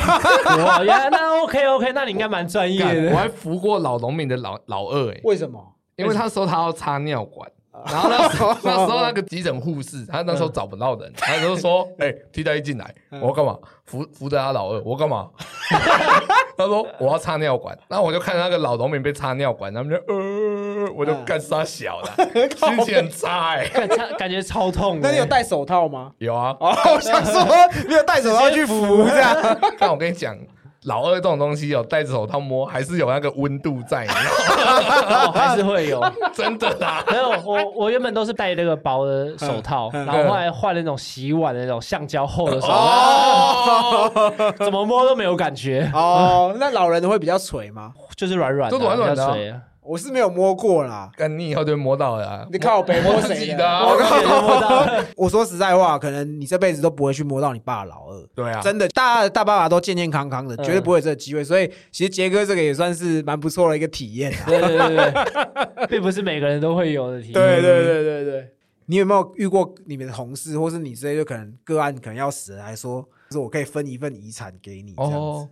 [0.59, 2.87] 样哇，原来那 OK OK，那你应该蛮专业的。
[2.87, 5.75] 干我还扶过老农民的老老二哎、为什么？
[5.97, 7.51] 因为他说他要插尿管。
[7.91, 13.57] 然后那时候那时候那个急诊护士，他那时候找不到人， 他就说：“哎、替代一进来，我要干嘛？
[13.85, 15.29] 扶扶着他老二，我干嘛？”
[16.57, 22.13] 他说：“我要插尿管。”然后我就看那个老农民被插尿管，他们就呃，我就干杀小了，
[22.57, 25.09] 心情很差哎、感感感觉超痛的。
[25.09, 26.13] 那你有戴手套吗？
[26.19, 27.45] 有啊，哦，我想说
[27.89, 29.59] 没有戴手套去扶这样。
[29.79, 30.37] 但我跟你讲，
[30.85, 36.03] 老二这种东西有戴着手套摸，还是有那个温度在，你知道哦，还是会有。
[36.33, 37.05] 真的啦。
[37.11, 47.93] 没有，我我原本都是戴那个薄的手套，嗯嗯然后后来换那种洗碗的那种橡胶厚的手套，哦， 怎么摸都没有感觉，哦，那老人会比较垂吗？
[48.17, 49.61] 就是软软的，就软软的啊比较垂啊。
[49.91, 51.11] 我是没有摸过啦。
[51.17, 52.47] 但你以后就会摸到了啊。
[52.53, 58.27] 你靠北摸摸谁自己的啊我感觉摸到， 我说实在话，可能你这辈子都不会去摸到你爸老二。
[58.35, 61.43] 对啊，真的，大家的大爸爸都健健康康的，嗯绝对不会有这个机会。
[61.43, 64.45] 所以，其实杰哥这个也算是蛮不错的一个体验啊。
[64.47, 67.35] 对对对对， 并不是每个人都会有的体验。
[67.35, 68.49] 对对对对对，
[68.87, 75.49] 你有没有遇过你们的同事，或是你之类就可能个案可能要死了，还说就是我可以分一份遗产给你这样子哦？，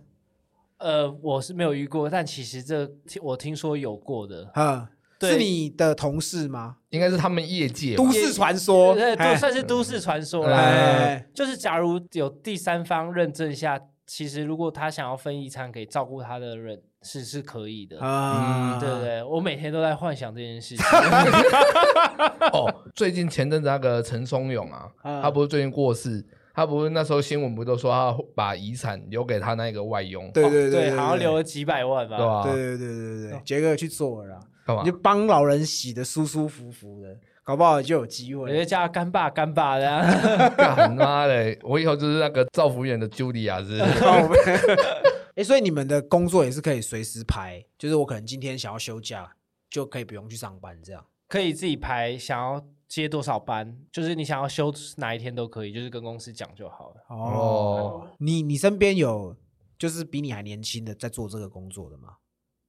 [0.79, 2.89] 呃，我是没有遇过，但其实这
[3.21, 4.87] 我听说有过的，嗯，
[5.19, 6.77] 对是你的同事吗？
[6.89, 10.57] 应该是他们业界吧都市传说，对，哎都算是都市传说啦。
[10.57, 17.99] 哎，就是假如有第三方认证下，其实如果他想要分遗产给照顾他的人，是是可以的。
[17.99, 20.85] 啊，对对对，我每天都在幻想这件事情。
[22.53, 26.25] 哦，最近前阵子那个陈松勇啊，嗯他不是最近过世，
[26.59, 32.17] 他不是那时候新闻不都说他把遗产留给他那个外佣，对对对对，好像留了几百万吧。
[32.17, 32.43] 对吧？
[32.43, 34.97] 对对对对对，杰哥去做了啦，干嘛你就？
[34.97, 38.65] 帮老人洗的舒舒服服的，搞不好就有机我就会。
[38.65, 40.49] 叫他干爸干爸的啊。
[40.57, 41.57] 干妈嘞！
[41.63, 44.77] 我以后就是那个造福员的 Julia 是不是
[45.35, 49.31] 哎，所以你们的工作也是可以随时排，就是我可能今天想要休假，
[49.69, 51.05] 就可以不用去上班这样。
[51.29, 56.95] 可以自己排，想要接多少班，就是你想要休哪一天都可以，就是跟公司讲就好了。
[57.07, 59.37] 哦，你你身边有
[59.77, 62.15] 就是比你还年轻的在做这个工作的吗？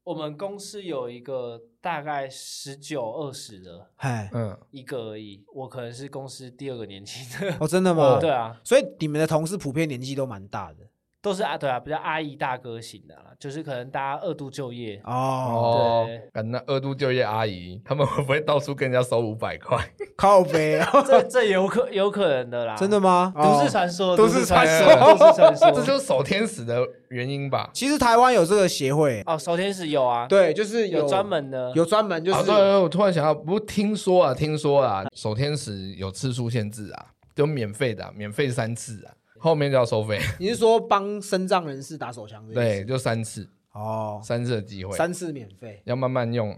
[0.05, 7.57] 我们公司有一个大概十九二十的嗨，嗯，一个而已，我可能是公司第二个年轻的。
[7.61, 8.19] 哦，真的吗？
[8.21, 10.90] 对啊，所以你们的同事普遍年纪都蛮大的。
[11.23, 19.79] 都是啊，对啊，比较阿姨大哥型的啦，就是可能大家二度就业，哦，哦对，干那二度就业阿姨，他们会不会到处跟人家收五百块？
[20.17, 23.33] 靠背啊，这这有可有可能的啦，真的吗？
[23.37, 27.69] 都哦市传说，都市传说都市传说，这就是守天使的原因吧？
[27.75, 40.21] 其实台湾有这个协会，哦，守天使有啊，对，就是有专门的，有专门就啊，是我突然想到，不是听说啊，听说啊，守天使有次数限制啊，就免费的啊、免费三次啊，后面就要收费。
[40.39, 46.55] 你是说帮身障人士打手枪对，就三次，哦，三次的机会，三次免费，要慢慢用，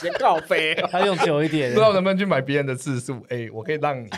[0.00, 0.74] 先靠背。
[0.90, 3.22] 他用久一点不知，道能不能去买别人的次数。
[3.28, 4.08] 哎，我可以让你，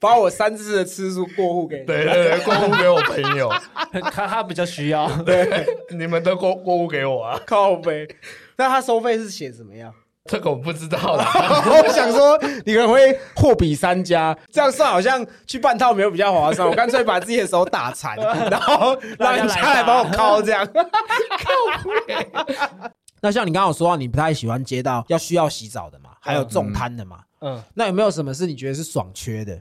[0.00, 1.86] 把我三次的次数过户给你。
[1.86, 3.48] 对对对，过户给我朋友，
[4.10, 8.08] 他他比较需要，对你们都过过户给我啊，靠背。
[8.56, 9.94] 那他收费是写怎么样？
[10.30, 11.26] 这个我不知道啦。
[11.84, 16.66] 我想说，你可能会货比三家，这样算好像去半套没有比较划算。
[16.66, 18.16] 我干脆把自己的手打残，
[18.50, 20.66] 然后让人家来帮我敲，这样。
[23.20, 27.20] 那像你刚刚有说到，你不太喜欢接到要需要洗澡的嘛，还有重摊的嘛。
[27.40, 27.62] 嗯。
[27.74, 29.60] 那有没有什么是你觉得是爽缺的？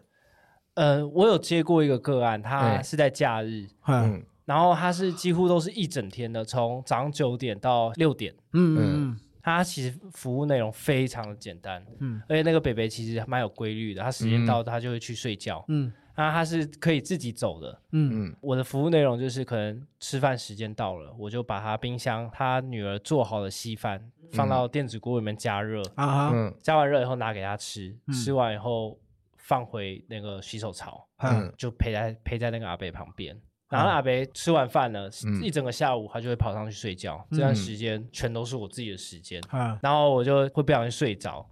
[0.76, 8.34] 呃，我有接过一个个案，他哎是在假日，嗯嗯然后他是几乎都是一整天的，从早上九点到六点。
[8.54, 12.16] 嗯嗯他其实服务内容非常的简单，嗯。
[12.16, 15.92] 嗯，而且那个北北其实蛮有规律的，他时间到他就会去睡觉，嗯。
[16.16, 17.82] 那他是可以自己走的。
[17.92, 18.28] 嗯。
[18.28, 18.36] 嗯。
[18.40, 24.02] 我的服务内容就是可能吃饭时间到了，我就把他冰箱他女儿做好的稀饭
[24.32, 26.56] 放到电子锅里面加热，啊嗯。
[26.62, 28.14] 加完热以后拿给他吃，嗯。
[28.14, 28.98] 吃完以后
[29.36, 31.54] 放回那个洗手槽，嗯。
[31.58, 33.36] 就陪在陪在那个阿北旁边。
[33.74, 35.42] 然后那阿北吃完饭呢，嗯。
[35.44, 39.42] 一整个下午他就会跑上去睡觉，这段时间全都是我自己的时间。
[39.50, 39.78] 啊。
[39.82, 41.46] 然后我就会不小心睡着。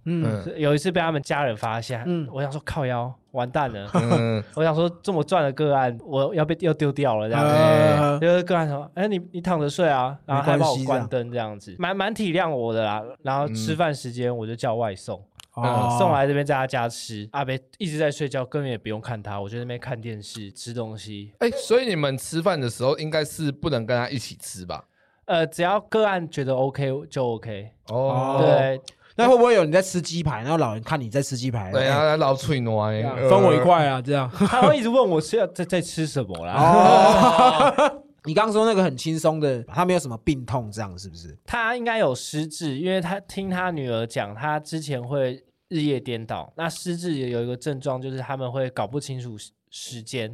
[0.56, 13.02] 有一次被他们家人发现，嗯我想说靠腰完蛋了，嗯， 我想说这么赚的个案，我要被要丢掉了这样就是个案说，哎，你你躺着睡啊，然后还帮我关灯这样子，蛮蛮体谅我的啦。
[13.22, 15.22] 然后吃饭时间我就叫外送，
[15.54, 17.28] 哦送来这边在他家吃。
[17.32, 21.32] 阿北一直在睡觉，根本也不用看他，我就在那边看电视吃东西。
[21.38, 24.84] 哎，所以你们吃饭的时候应该是不能跟他一起吃吧？
[25.26, 27.70] 呃，只要个案觉得 OK 就 OK。
[27.88, 28.80] 哦对，
[29.16, 33.58] 那会不会有你在吃鸡排，然后老人看你在吃鸡排，对哎啊，老脆挪哎分我一。
[33.60, 34.02] 块啊？
[34.02, 34.28] 这样。
[34.30, 36.54] 他会一直问我是要在在吃什么啦。
[36.54, 41.36] 哦， 你刚刚说那个很轻松的，他没有什么病痛，这样是不是？
[41.44, 46.52] 他应该有失智，因为他听他女儿讲，他之前会日夜颠倒。
[46.56, 49.36] 那失智也有一个症状，就是他们会搞不清楚
[49.74, 50.28] 时时间，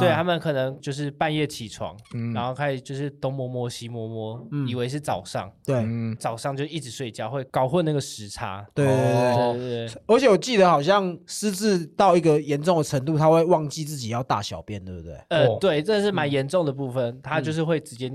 [0.00, 2.32] 对他们可能就是半夜起床，嗯。
[2.32, 4.66] 然后开始就是东摸摸西摸摸，嗯。
[4.66, 5.76] 以为是早上，对。
[5.76, 8.66] 嗯，早上就一直睡觉，会搞混那个时差。
[8.74, 15.14] 对对对而且我记得好像失智到一个严重的程度，他会忘记自己要大小便，对不对？
[15.28, 18.12] 呃哦，对，这是蛮严重的部分，他就是会直接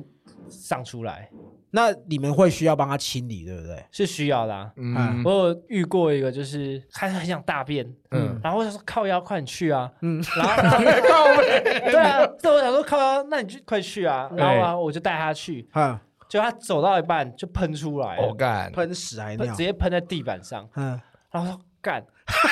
[0.49, 1.29] 上出来，
[1.71, 3.85] 那你们会需要帮他清理，对不对？
[3.91, 4.71] 是需要的啊。
[4.77, 8.39] 嗯我有遇过一个，就是他很想大便，嗯。
[8.43, 10.23] 然后我想说靠腰，快点去啊，嗯。
[10.37, 11.35] 然后靠
[11.91, 15.97] 对啊，对我想说靠腰，那你就快去啊，然后啊我就带他去，嗯，
[16.29, 19.45] 就他走到一半就喷出来了，我干，喷屎还尿。
[19.45, 20.99] 喷直，接喷在地板上，嗯
[21.31, 22.01] 然后说干，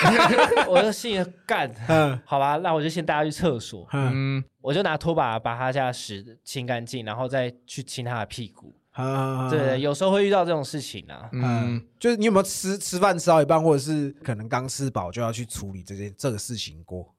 [0.67, 4.43] 我就心里干，嗯好吧，那我就先带他去厕所，嗯嗯。
[4.61, 8.73] 我就拿拖把把他家的屎清干净，然后再去清他的屁股。
[8.95, 11.29] 嗯，对，有时候会遇到这种事情啊。
[11.31, 17.13] 嗯嗯，就是你有没有吃吃饭吃到一半，或者是可能刚吃饱就要去处理这件这个事情过？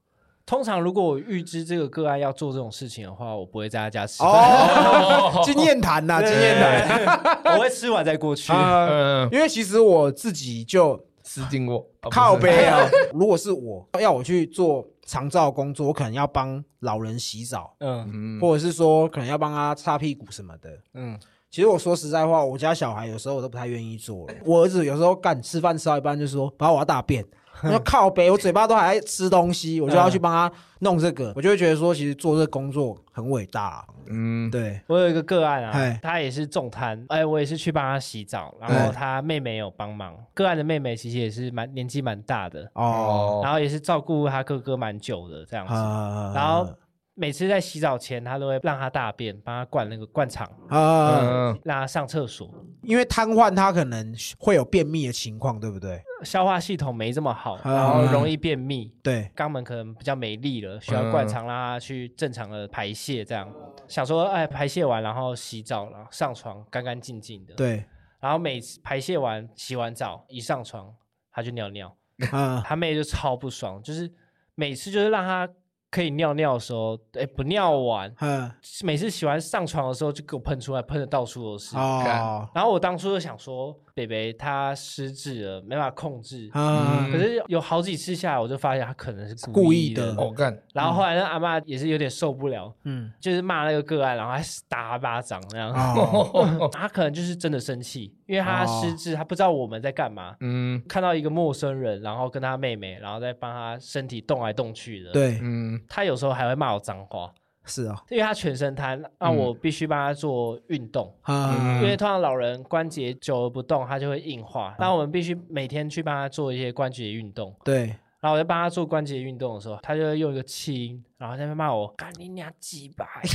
[0.45, 7.41] 通常如果我预知这个个案要做这种事情的话，我不会在他家吃饭，哦，经验谈呐，经验谈。
[7.57, 8.53] 我会吃完再过去。
[8.53, 12.87] 啊，嗯，因为其实我自己就吃进过，啊靠，背啊。
[13.11, 20.69] 如果是我要我去做长照工作，我可能要帮老人洗澡，嗯嗯，或者是说可能要帮他擦屁股什么的。
[20.93, 21.19] 嗯，
[21.55, 24.33] 其实我说实在话，我家小孩有时候我都不太愿意做了。
[24.43, 27.23] 我儿子有时候干吃饭吃到一半就说：“爸，我要大便。”
[27.63, 33.85] 我说 靠背，我嘴巴都还在吃东西，我就要去帮他弄这个，我就会觉得说，其实做这个工作很伟大啊。
[34.07, 40.13] 嗯，对，我有一个个案啊，他也是重瘫，哎，我也是去帮他洗澡，然后哎他妹妹有帮忙。
[40.33, 45.73] 个案的妹妹其实也是蛮年纪蛮大的，哦，然后也是照顾他哥哥蛮久的这样子。
[45.73, 46.67] 啊然后
[47.17, 52.53] 每次在洗澡前，他都会让他大便，帮他灌那个灌肠，啊，嗯，让他上厕所。
[52.83, 56.03] 因为瘫痪，他可能会有便秘的情况，对不对？
[56.23, 63.23] 消化系统没这么好，啊然后容易便秘，对，肛门可能比较没力了，需要灌肠让它去正常的排泄。
[63.23, 63.49] 这样
[63.87, 67.85] 想说，哎，排泄完然后洗澡，然后上床干干净净的。，对，
[68.19, 70.93] 然后每次排泄完、洗完澡一上床，
[71.31, 71.95] 他就尿尿，
[72.31, 74.11] 啊，他妹就超不爽，就是
[74.53, 75.49] 每次就是让他
[75.95, 78.51] 可以尿尿的时候，哎，不尿完，嗯，
[78.83, 81.77] 每次洗完上床的时候就给我喷出来，喷的到处都是。
[81.77, 86.51] 哦，然后我当初就想说，北北他失智了，没办法控制。
[86.53, 90.13] 嗯，可是有好几次下来，我就发现他可能是故意意的。
[90.35, 95.71] 干，然后后来那阿嬷也是有点受不了，嗯，就是骂那个个案，然后还打他巴掌那样。
[95.71, 100.35] 哦， 他可能就是真的生气，因为他失智，他不知道我们在干嘛。
[100.41, 107.33] 嗯看到一个陌生人，然后跟他妹妹，然后再帮他身体动来动去的。，对，嗯他有时候还会骂我脏话，
[107.65, 111.13] 是哦，因为他全身瘫，那我必须帮他做运动。
[111.23, 114.75] 啊因为通常老人关节久而不动，他就会硬化。
[114.79, 117.53] 那我们必须每天去帮他做一些关节运动。
[117.63, 117.87] 对，
[118.19, 123.05] 然后我在帮他做关节运动的时候，他就会用一个气音，然后在那边骂我：“干你娘鸡巴！”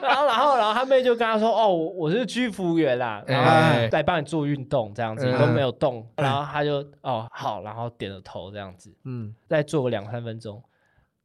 [0.00, 10.62] 然后，然后，然后他妹就跟他说：“哦，我我是居服务员啦，然后哎来帮你做运动，这样子都没有动。”然后他就哦好，然后点了头这样子，嗯，再做个两三分钟。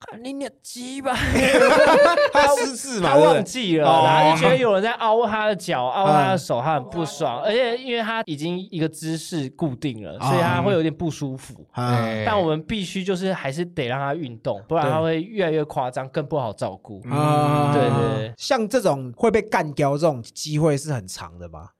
[0.03, 1.13] 干你娘鸡巴！
[2.33, 3.43] 他失智嘛，他忘？
[3.45, 11.65] 记了，哦然后就觉得有人在凹他的脚、凹他的手，他很不爽，而且因为他已经一个姿势固定了，所以他会有点不舒服。
[11.75, 17.01] 但我们必须就是还是得让他运动，不然他会越来越夸张，更不好照顾。
[17.09, 21.71] 啊，对对对，像这种会被干掉这种机会是很长的吧？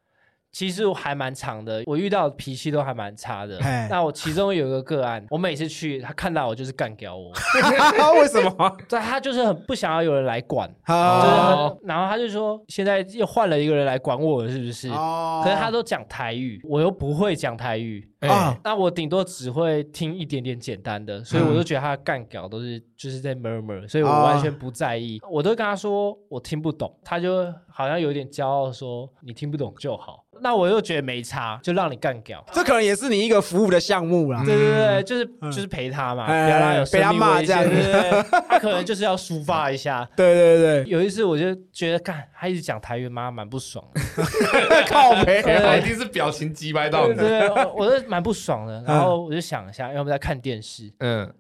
[0.52, 3.58] 其实我还蛮长的，我遇到的脾气都还蛮差的。
[3.90, 7.32] 那我其中有一个个案，我每次去，他看到我就是干掉我，
[8.20, 8.78] 为什么？
[8.90, 14.90] 对，他就是很不想要有人来管，就是啊，很，然后他就说现在又换了一个人来管我了，是不是？
[14.90, 15.42] 哦。
[15.44, 18.30] 可是他都讲台语，我又不会讲台语，哎。
[18.30, 32.44] 啊，那我顶多只会听一点点简单的，所以我就觉得他的干屌都是就是在 murmur，所以我完全不在意，我都跟他说我听不懂，他就好像有点骄傲说你听不懂就好，那我又觉得没差，就让你干掉。
[32.52, 34.44] 这可能也是你一个服务的项目啦。
[34.46, 40.08] 对对对，就是就是陪他嘛，不哎要骂这样对对对，他可能就是要抒发一下。
[40.16, 44.02] 对对对有一次我就觉得，干他一直讲台语，妈蛮不爽的。
[44.90, 47.22] 靠背对他一定是表情击败到对你。
[47.22, 48.84] 对，我我就蛮不爽的。
[48.88, 51.32] 然后我就想一下，因为我们在看电视，嗯，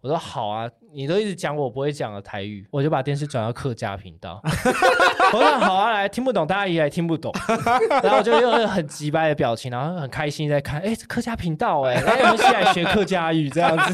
[0.00, 4.40] 我说好啊，你都一直讲我不会讲的台语，我就把电视转到客家频道。
[5.32, 7.32] 我说好啊，来听不懂，大家也来听不懂，
[8.02, 13.92] 然后我就用那个很急掰的表情，然后很开心在看，哎，这客家频道 哎，来我们一起来学客家语这样子，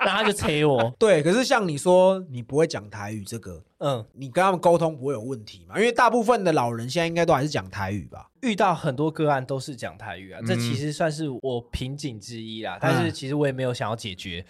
[0.00, 5.76] 然后他就催我，对，可是像你说你不会讲台语这个，嗯，你跟他们沟通不会有问题嘛？
[5.76, 8.30] 因为大部分的老人现在应该都还是讲台语吧？
[8.42, 12.78] 遇到很多个案都是讲台语啊，这嗯其实算是我瓶颈之一啦。
[12.80, 14.44] 但是其实我也没有想要解决。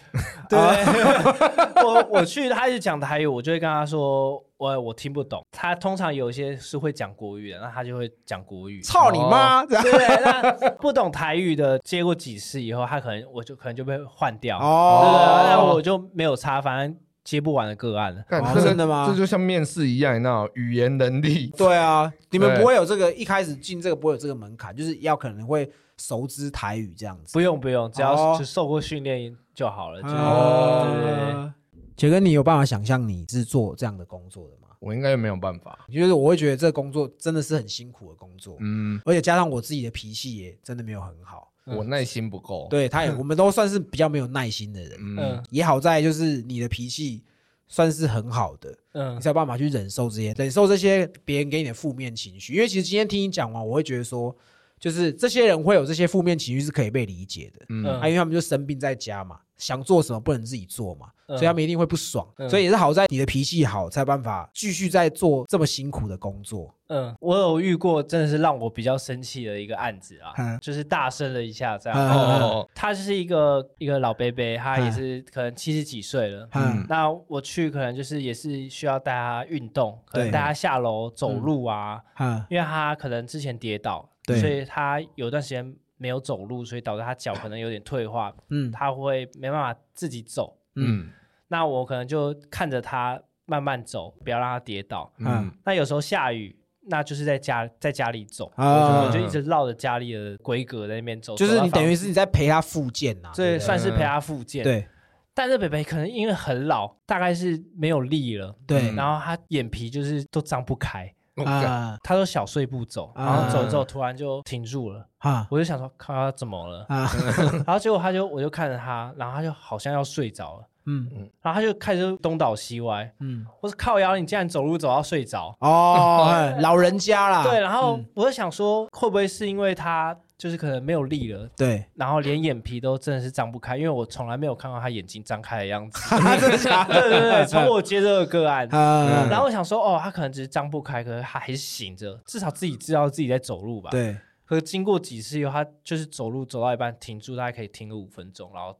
[0.47, 5.43] 对对， 我我去他一直讲台语，我就会跟他说，我我听不懂。
[5.51, 8.81] 他通常有一些是会讲国语的，那他就会讲国语。
[8.81, 9.65] 操你妈！
[9.65, 9.77] 对，
[10.23, 14.57] 那不懂台语的接过几次以后，他可能我就可能就被换掉。
[14.59, 18.15] 哦对，那我就没有差，反正接不完的个案
[18.63, 21.51] 真的吗这就像面试一样，你知道，语言能力。
[21.57, 27.33] 对啊，你们不会有这个一开始进这个不会有这个门槛，就是要可能会熟知台语这样子。
[27.33, 30.01] 不用不用，只要哦是受过训练就好了。
[30.01, 31.31] 就是哦对对对。
[31.31, 31.55] 啊
[31.95, 34.67] 杰哥，你有办法想象你是做这样的工作的吗？
[34.79, 35.87] 我应该没有办法。
[35.91, 41.51] 就是我会觉得这工作真的是很辛苦的工作，嗯，而且加上我自己的脾气也真的没有很好。
[41.65, 42.67] 我耐心不够。
[42.69, 47.23] 对，他也我们都算是比较没有耐心的人，嗯嗯，也好在就是你的脾气
[47.67, 52.53] 算是很好的，嗯你才有办法去忍受这些，忍受这些别人给你的负面情绪。
[52.53, 54.33] 因为其实今天听你讲完，我会觉得说，
[54.79, 57.85] 就是这些人会有这些负面情绪是可以被理解的，嗯。
[57.85, 61.37] 啊，因为他们就生病在家嘛，想做什么不能自己做嘛，嗯。
[61.37, 62.27] 所以他们一定会不爽。
[62.37, 62.49] 嗯。
[62.49, 66.73] 所以也是好在你的脾气好，才有办法继续在做这么辛苦的工作。
[66.89, 70.57] 嗯，我有遇过真的是让我比较生气的一个案子啊，嗯。
[70.61, 71.99] 就是大声了一下这样。
[71.99, 76.47] 嗯哦，他就是一个一个老伯伯，他也是可能七十几岁了。
[76.53, 76.85] 嗯。
[76.87, 80.31] 那我去可能就是也是需要带他运动，可能对。
[80.31, 82.45] 带他下楼走路啊，嗯。
[82.49, 84.39] 因为他可能之前跌倒，对。
[84.39, 88.71] 所以他有段时间没有走路，所以导致他脚可能有点退化， 嗯。
[88.71, 90.55] 他会没办法自己走。
[90.75, 91.09] 嗯。
[91.47, 95.11] 那我可能就看着他慢慢走，不要让他跌倒。
[95.17, 95.51] 嗯。
[95.65, 96.55] 那有时候下雨，
[96.89, 104.87] 那就是在家在家里走，啊我就一直绕着家里的规格在那边走，就是你等于是是你在陪他复健呐，这对算是陪他复健。，对。
[105.33, 108.89] 但是北北可能因为很老，大概是没有力了，对。
[108.91, 111.13] 嗯然后他眼皮就是都张不开，
[111.45, 113.25] 啊他都小碎步走，啊。
[113.25, 115.47] 然后走一走突然就停住了，啊。
[115.49, 117.09] 我就想说看他怎么了，啊。
[117.65, 120.63] 然后结果他就我就看着他，然后他就好像要睡着了。
[120.85, 121.09] 嗯。
[121.15, 121.29] 嗯。
[121.41, 125.55] 然后他就开始东倒西歪，嗯，我说靠腰，你竟然走路走到睡着。
[125.59, 128.05] 哦，哎老人家啦，对，然后嗯。
[128.15, 135.99] 我就想说，会不会是因为他就是可能没有力了，对，然后连眼皮都真的是张不开，因为我从来没有看到他眼睛张开的样子。
[136.39, 137.01] 真的假的？
[137.01, 143.89] 对对对，从我接这个个案，嗯，然后我想说，哦，他可能只是张不开，可是他还是醒着，至少自己知道自己在走路吧。。
[143.89, 144.15] 对，
[144.45, 148.77] 可是经过几次以后，他就是走路走到一半停住，大概可以停个五分钟，然后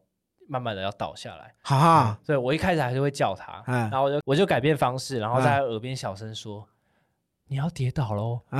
[0.48, 1.56] 慢慢的要倒下来。
[1.64, 6.64] 哈哈，所以我一开始还是会叫他，嗯然后我就我就改变方式，然后在他耳边小声说。
[7.48, 8.42] 你要跌倒喽，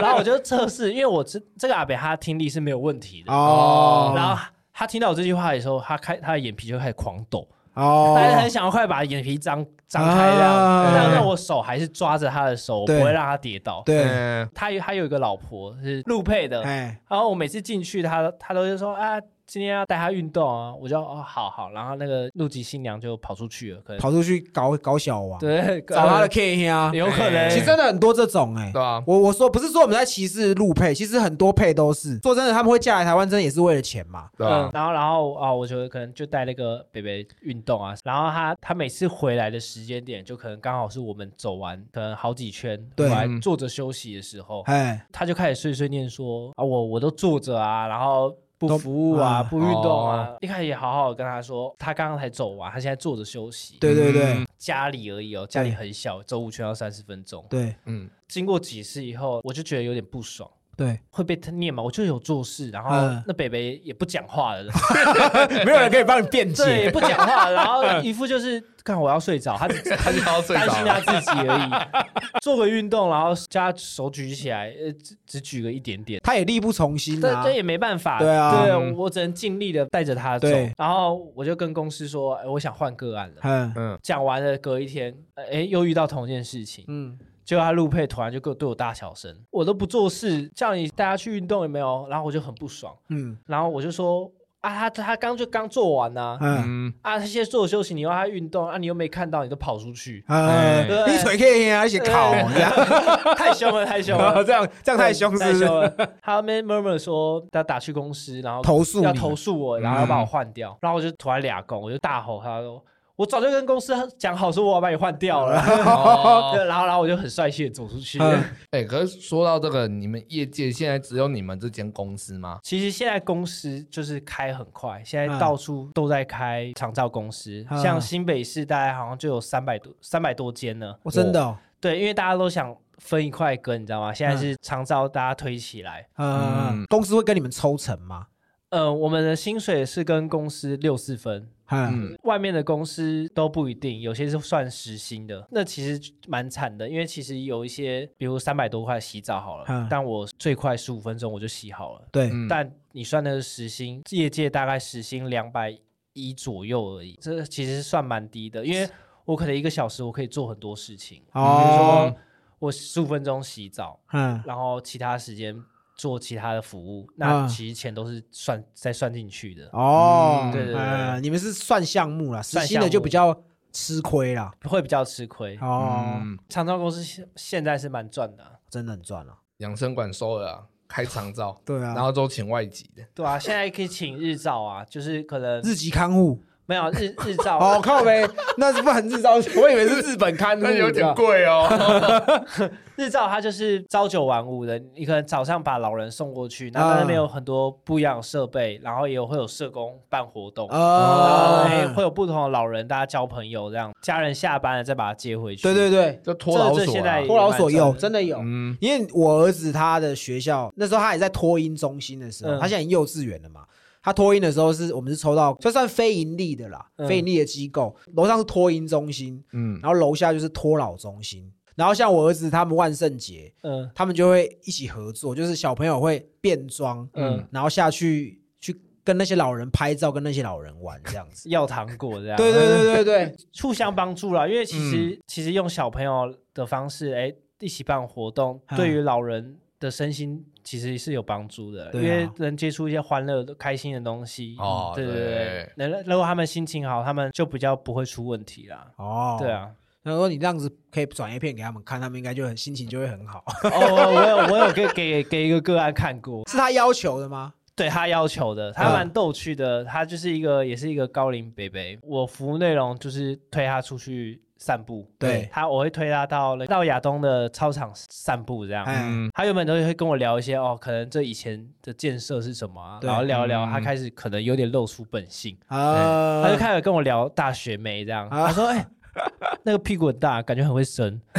[0.00, 4.42] 然后我就测试，因为我这这个阿北他听力是没有问题的，哦，然后
[4.72, 13.82] 他听到我这句话的时候，他开他的眼皮就开始狂抖，哦，他就很想要快把眼皮张张开这样，啊但是我手还是抓着他的手，我不对会让他跌倒。
[13.86, 28.82] 对，嗯他有他有一个老婆是陆配的，哎，然后我每次进去，他他都是说啊，今天要带他运动啊，我就哦好好，然后那个陆籍新娘就跑出去了，可能跑出去搞搞小王，对找他的呃 K 啊，有可能，其实真的很多这种哎对。
[28.82, 29.02] 啊？
[29.06, 34.28] 我我说不是说我们在歧视陆配，其实很多配都是说真的，他们会嫁来台湾，真的也是为了钱嘛。
[34.36, 34.70] 对啊嗯，？
[34.74, 50.34] 然后然后啊、我觉得可能就带那个北北运动啊，然后他他每次回来的时间点，就可能刚好是我们走完可能好几圈，对回来坐着休息的时候，哎，他就开始碎碎念说啊，我我都坐着啊，然后不服务啊，啊不运动啊。
[50.40, 53.76] 一开始也好好跟他说，他刚刚才走完，他现在坐着休息。
[53.78, 57.44] 对对对嗯家里而已哦，家里很小，走五圈要三十分钟。
[57.50, 60.50] 对嗯，经过几次以后，我就觉得有点不爽。
[60.76, 61.82] 对，会被他念嘛？
[61.82, 64.64] 我就有做事，然后嗯那北北也不讲话了，
[65.64, 66.90] 没有人可以帮你辩对，也。
[66.90, 72.40] 不讲话，然后一副就是看我要睡着，他只 他只他要睡担着心他自己而已。
[72.40, 76.20] 做个运动，然后叫他手举起来，呃，只只举个一点点。
[76.22, 77.56] 他也力不从心啊这这。
[77.56, 80.70] 也没办法，对啊对嗯我只能尽力的带着他走对。
[80.76, 83.36] 然后我就跟公司说，哎，我想换个案了。
[83.42, 92.06] 嗯嗯，讲完了，隔一天，哎，又遇到同一件事情，嗯，结果他陆配突然就跟我对我大小声，我都不做事，叫你带他去运动有没有？
[92.10, 94.28] 然后我就很不爽，嗯然后我就说
[94.62, 102.72] 啊，他他刚就刚做完呐、嗯嗯，啊，他现在做休息，你要他运动啊，你又没看到，你都跑出去，呃，对你腿可以啊，一起烤这样，
[103.38, 104.42] 太凶了，太凶了。
[104.42, 105.60] 这样这样太凶是是？
[105.60, 105.88] 太凶了。
[106.20, 112.82] 他那边 murmur 说他打去公司，然后投诉要投诉我，然后要把我换掉，然后我就突然俩拱，我就大吼他说。
[113.16, 115.58] 我早就跟公司讲好，说我要把你换掉了。
[115.60, 118.18] 哦 对，然后然后我就很帅气的走出去。
[118.20, 122.58] 嗯哎，可是说到这个，你们业界现在只有你们这间公司吗？
[122.62, 130.94] 其实现在公司就是开很快，现在嗯到处都在开长照公司，嗯像新北市大概好像就有三百多三百多间呢。
[131.02, 134.12] 我真的哦，对，因为大家都想分一块羹，你知道吗？
[134.12, 138.26] 现在是长照大家推起来，嗯，公司会跟你们抽成吗？
[138.70, 152.48] 呃，我们的薪水是跟公司六四分，嗯，嗯，外面的公司都不一定，有些是算时薪的，那其实蛮惨的，因为其实有一些，比如三百多块洗澡好了，嗯但我最快十五分钟我就洗好了，对，嗯。
[152.48, 155.72] 但你算的是时薪，业界大概时薪两百
[156.12, 158.88] 一左右而已，这其实算蛮低的，因为
[159.24, 162.16] 我可能一个小时我可以做很多事情，比如哦说，
[162.58, 165.56] 我十五分钟洗澡，嗯，然后其他时间
[165.96, 173.34] 做其他的服务，那嗯其实钱都是算再算进去的，哦，嗯对对对嗯你们是算项目啦，实算薪的就比较
[173.72, 174.52] 吃亏啦。
[174.64, 175.56] 会比较吃亏。
[175.60, 179.34] 哦，嗯，长照公司现现在是蛮赚的啊、真的很赚了。
[179.58, 191.68] 养生馆收了啊，开长照， 对啊，然后都请外籍的，对啊，现在可以请日照啊，就是可能日籍看护没有日日照， 哦，靠呗，那是不含日照，我以为是日本刊物，那有点贵哦。
[192.96, 205.62] 日照它就是朝九晚五的，你可能早上把老人送过去，那那边有很多不一样的设备，然后也有会有社工办活动，然后哦，哎会有不同的老人，大家交朋友这样，家人下班了再把他接回去。
[205.62, 206.86] 对对对，就托老所
[207.26, 212.60] 托老所有真的有，嗯，因为我儿子他的学校那时候他也在托婴中心的时候，嗯。
[212.60, 213.60] 他现在已经幼稚园了嘛。
[214.06, 221.52] 他托婴的时候是我们是抽到，就算非盈利的啦，嗯非盈利的机构，楼上是托婴中心，嗯，然后楼下就是托老中心。
[221.74, 231.48] 然后像我儿子他们万圣节，嗯他们就会一起合作，就是小朋友会变装，嗯，然后下去去跟那些老人拍照，跟那些老人玩这样子。
[231.50, 232.36] 要糖果这样。
[232.36, 244.56] 对对对对对， 互相帮助啦，因为其嗯实、其实用小朋友的方式，哎，一起办活动，嗯对于老人的身心其实是有帮助的，因为能接触一些欢乐的、开心的东西。
[244.58, 248.92] 哦对对对对，能如果他们心情好，他们就比较不会出问题啦。
[248.96, 249.50] 哦，对。
[249.50, 249.70] 啊，
[250.02, 253.44] 然后你这样子可以转一片给他们看，他们应该就很心情就会很好。
[253.62, 257.54] 哦，我我有我有给给给一个个案看过，是他要求的吗？
[257.76, 259.84] 对他要求的，他蛮逗趣的。
[259.84, 261.98] 他就是一个，也是一个高龄北北。
[262.02, 265.48] 我服务内容就是推他出去散步，对。
[265.52, 268.84] 他我会推他到到亚东的操场散步，这样。
[268.84, 273.70] 哎嗯，他原本都会跟我聊一些哦，可能这以前的建设是什么啊，然后聊一聊，嗯。
[273.70, 278.46] 他开始可能有点露出本性，啊，他就开始跟我聊大学妹这样，啊。
[278.46, 278.86] 他说：“哎、
[279.64, 281.20] 那个屁股很大，感觉很会生。”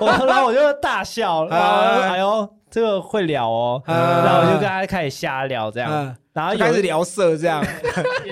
[0.00, 2.12] 我然后我就大笑， 然后啊。
[2.12, 4.22] 哎呦，这个会聊哦，啊。
[4.24, 7.64] 然后我就跟他开始瞎聊这样，嗯然后开始聊色，这样，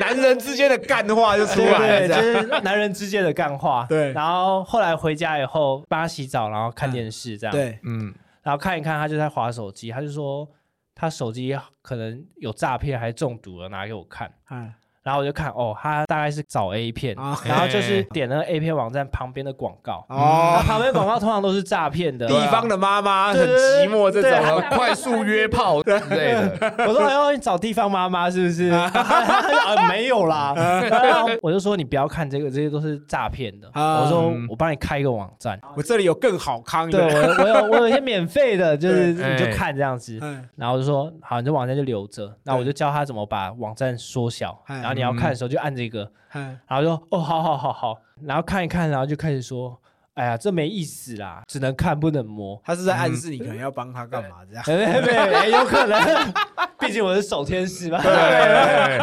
[0.01, 2.09] 男人之间的干话就出对来了。
[2.09, 3.87] 就是男人之间的干话。
[3.89, 4.13] 对。
[4.13, 10.49] 然后后来回家以后帮他洗澡，然后看电视这样，对，嗯，然后看一看他就在划手机，他就说
[10.97, 14.29] 他手机可能有诈骗还是中毒了，拿给我看。
[14.47, 22.27] 哎然后我就看哦，他大概是找 A 片，啊然后就是点那个 A 片网站旁边的广告，哦啊，旁边广告通常都是诈骗的。
[22.29, 28.91] 地方的妈妈很寂寞，这种呃快速约炮之类的，我说：“哎呦，你找地方妈妈是不是？”啊，
[29.89, 30.55] 没有啦。
[30.57, 49.78] 然 后我就说：“你不要看这个，这些都是诈骗的。”啊我说嗯：“我帮你开一个网站，我这里有更好康对的，我我有我有一些免费的，就是你就看这样子。”嗯然后我就说：“好，你这网站就留着。”那我就教他怎么把网站缩小，哎然后你要看的时候就按这个，嗯然后就哦，好好好好，然后看一看，然后就开始说。
[50.15, 52.61] 哎呀，这没意思啦，只能看不能摸。
[52.65, 54.63] 他是在暗示你可能要帮他干嘛这样。
[54.69, 56.33] 哎对对，有可能，
[56.79, 58.01] 毕竟我是守天使嘛。
[58.03, 58.99] 对，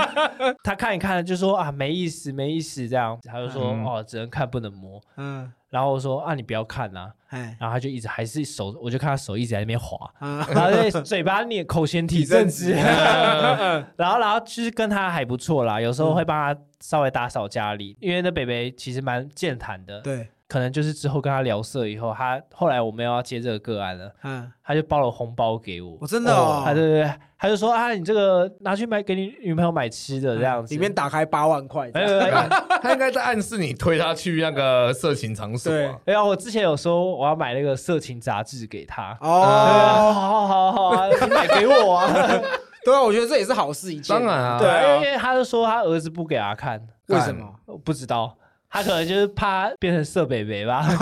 [0.63, 3.83] 他看一看就说啊，没意思，没意思，这样，他就说、嗯。
[3.85, 5.01] 哦，只能看不能摸。
[5.17, 12.71] 嗯，然后我说啊，你不要看呐、哎然后他就一直还是手，我就看他手一直在那边滑，啊，然后在嘴巴念口嫌体正直，
[13.97, 25.95] 然后然后其实跟他还不错啦，有时候会帮他稍微打扫家里，因为那北北其实蛮健谈的，对，可能就是之后跟他聊色以后，他后来我们要接这个个案了，嗯，他就包了红包给我。
[26.01, 31.91] 我，真的哦，他对对对，他就说啊，你这个拿去买给你女朋友买吃的这样子，里面打开八万块
[32.81, 35.85] 他应该在暗示你推他去那个色情场所对。
[35.85, 35.99] 啊。
[36.05, 39.15] 哎呀，我之前有说我要买那个色情杂志给他。
[39.21, 42.07] 哦，好好好啊，你买给我啊！
[42.83, 44.17] 对啊，我觉得这也是好事一件。
[44.17, 44.57] 当然啊。
[44.57, 47.47] 对因为他就说他儿子不给他看，为什么？
[47.85, 48.35] 不知道，
[48.69, 50.87] 他可能就是怕变成色北北吧。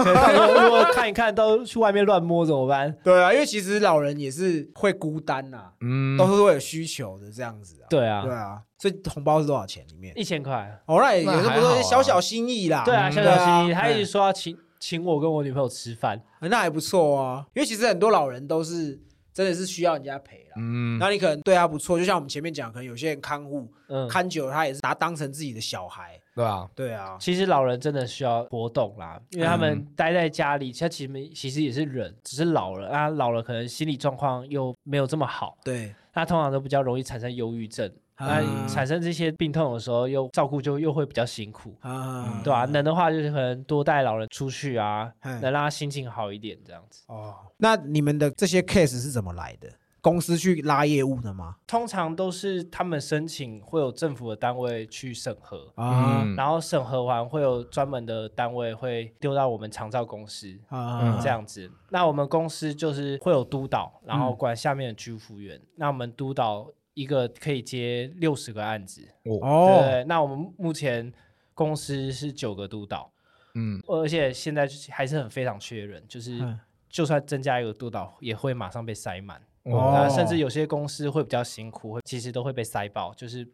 [0.63, 2.95] 如果看一看都去外面乱摸怎么办？
[3.03, 7.85] 对啊，因为其实老人也是会孤单呐，嗯都，是会有需求的这样子啊。
[7.89, 10.13] 对啊对，啊，所以红包是多少钱里面？
[10.17, 10.79] 一千块。
[10.85, 12.83] 哦，那也有时候不那还好啊是小小心意啦。
[12.85, 16.21] 对啊，嗯小小心意，他一直说要请请我跟我女朋友吃饭。
[16.39, 17.45] 那还不错啊。
[17.53, 18.97] 因为其实很多老人都是
[19.33, 20.53] 真的是需要人家陪啦。
[20.57, 26.17] 嗯，那你可能对他不错，就像我们前面讲，可能有些人看护嗯，看久了，他也是把他当成自己的小孩。
[26.37, 26.69] 对吧？
[26.75, 37.91] 对啊，其实老人真的需要活动啦，因为他们嗯待在家里，他其实其实也是人，只是老了啊，老了可能心理状况又没有这么好，对，那通常都比较容易产生忧郁症。
[38.19, 47.03] 那嗯产生这些病痛的时候，又照顾就又会比较辛苦，啊，对吧、能的话就是可能多带老人出去啊，嗯能让他心情好一点，这样子。
[47.07, 49.69] 哦，那你们的这些 case 是怎么来的？
[50.07, 51.57] 公司去拉业务的吗？
[51.67, 60.57] 通常都是他们申请会有政府的单位去审核，啊嗯然后审核完会有专门的单位会丢到我们长照公司。
[60.69, 65.59] 啊，这样子，那我们公司就是会有督导，然后嗯管下面的居服员。
[65.75, 70.05] 那我们督导一个可以接六十个案子，哦，哦，对。
[70.05, 71.11] 那我们目前
[71.53, 73.11] 公司是九个督导，
[73.55, 76.57] 嗯，而且现在还是很非常缺人，就是嗯
[76.89, 79.41] 就算增加一个督导，也会马上被塞满。
[79.71, 83.47] 哦那甚至有些公司会比较辛苦，会其实都会被塞爆，就是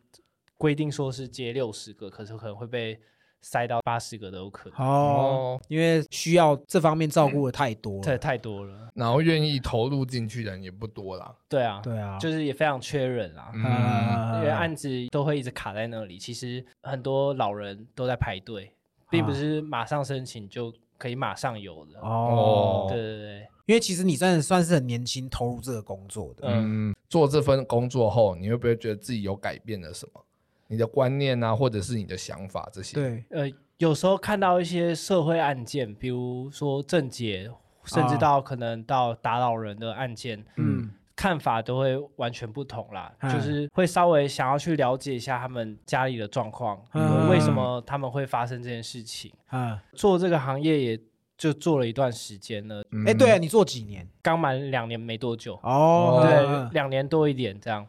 [0.58, 3.00] 规定说是接六十个，可是可能会被
[3.42, 8.18] 塞到八十个都有可能，哦，哦，因为需要这方面照顾的太多这了。
[8.18, 8.90] 太多了。
[8.96, 11.36] 然后愿意投入进去的人也不多啦。
[11.50, 13.52] 对啊，对啊，就是也非常缺人啊。
[13.56, 18.72] 嗯，啊因为案子都会一直卡在那里，其实很多老人都在排队，
[19.10, 20.72] 并不是马上申请就
[21.04, 22.00] 可以马上有的。
[22.00, 26.48] 哦，对对对，因为其实你真的算是很年轻投入这个工作的。
[26.48, 30.24] 嗯，嗯，做这份工作后，你会不会觉得自己有改变了什么？
[30.68, 37.52] 你的观念啊，或者是你的想法这些？，对，呃，有时候看到一些社会案件，比如说政解，
[37.84, 47.30] 甚至啊到可能到打扰人的案件，嗯，看法都会完全不同啦，嗯就是会稍微想要去了解一下他们家里的状况，嗯。
[47.30, 49.32] 为什么他们会发生这件事情。
[49.48, 51.00] 啊，做这个行业也
[51.38, 53.06] 就做了一段时间了，嗯。
[53.06, 54.08] 哎，对啊，你做几年？
[54.22, 57.86] 刚满两年没多久，哦，对嗯，两年多一点这样。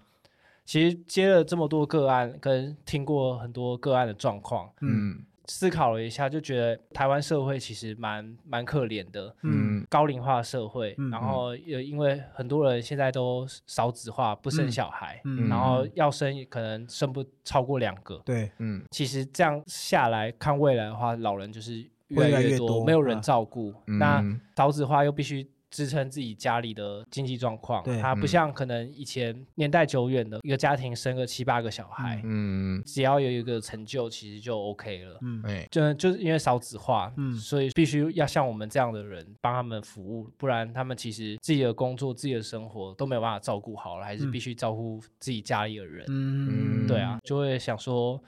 [0.64, 9.84] 其实接了这么多个案，跟听过很多个案的状况，嗯思考了一下，就觉得台湾社会其实蛮蛮可怜的，嗯。
[9.90, 18.20] 高龄化社会，嗯然后也因为很多人现在都少子化，不生小孩，嗯然后要生可能生不超过两个。
[18.24, 18.82] 对，嗯。
[18.90, 23.74] 其实这样下来看未来的话，老人就是越来越多，越多没有人啊照顾。
[23.86, 23.98] 嗯。
[23.98, 24.24] 那
[24.56, 28.28] 少子化又必须支撑自己家里的经济状况对，它不嗯。
[28.28, 32.80] 像可能以前年代久远的一个家庭生个七八个小孩，嗯。
[32.86, 35.18] 只要有一个成就，其实就 OK 了。
[35.22, 35.42] 嗯。
[35.44, 35.66] 哎。
[35.72, 37.34] 就就是因为少子化，嗯。
[37.34, 44.30] 所以必须要像我们这样的人帮他们服务，不然他们其实自己的工作、自己的生活都没有办法照顾好了，还是嗯。
[44.30, 46.06] 必须照顾自己家里的人。
[46.08, 48.22] 嗯，对啊，就会想说，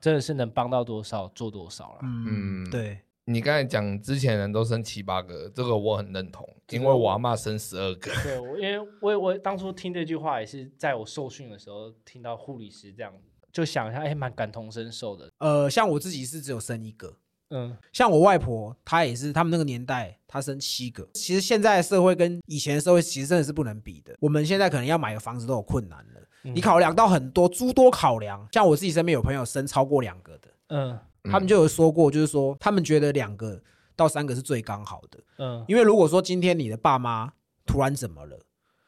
[0.00, 1.98] 真的是能帮到多少做多少了。
[2.04, 2.70] 嗯，嗯。
[2.70, 8.10] 对，你刚才讲之前人都生七八个，这个我很认同，因为我阿妈生十二个。
[8.22, 13.12] 对，我因为我我当初听这句话也是在我受训的时候听到护理师这样，
[13.52, 15.30] 就想一下，哎，蛮感同身受的。
[15.38, 17.16] 呃，像我自己是只有生一个，
[17.50, 21.08] 嗯像我外婆，她也是他们那个年代，她生七个。
[21.14, 24.16] 其实现在的社会跟以前的社会其实真的是不能比的。
[24.18, 28.48] 我们现在可能要买个房子都有困难了，嗯你考量到很多诸多考量。
[28.50, 33.60] 像我自己身边有朋友生超过两个的，嗯他们就有说过，就是说他们觉得两个
[33.94, 35.18] 到三个是最刚好的。
[35.38, 37.32] 嗯因为如果说今天你的爸妈
[37.64, 38.38] 突然怎么了，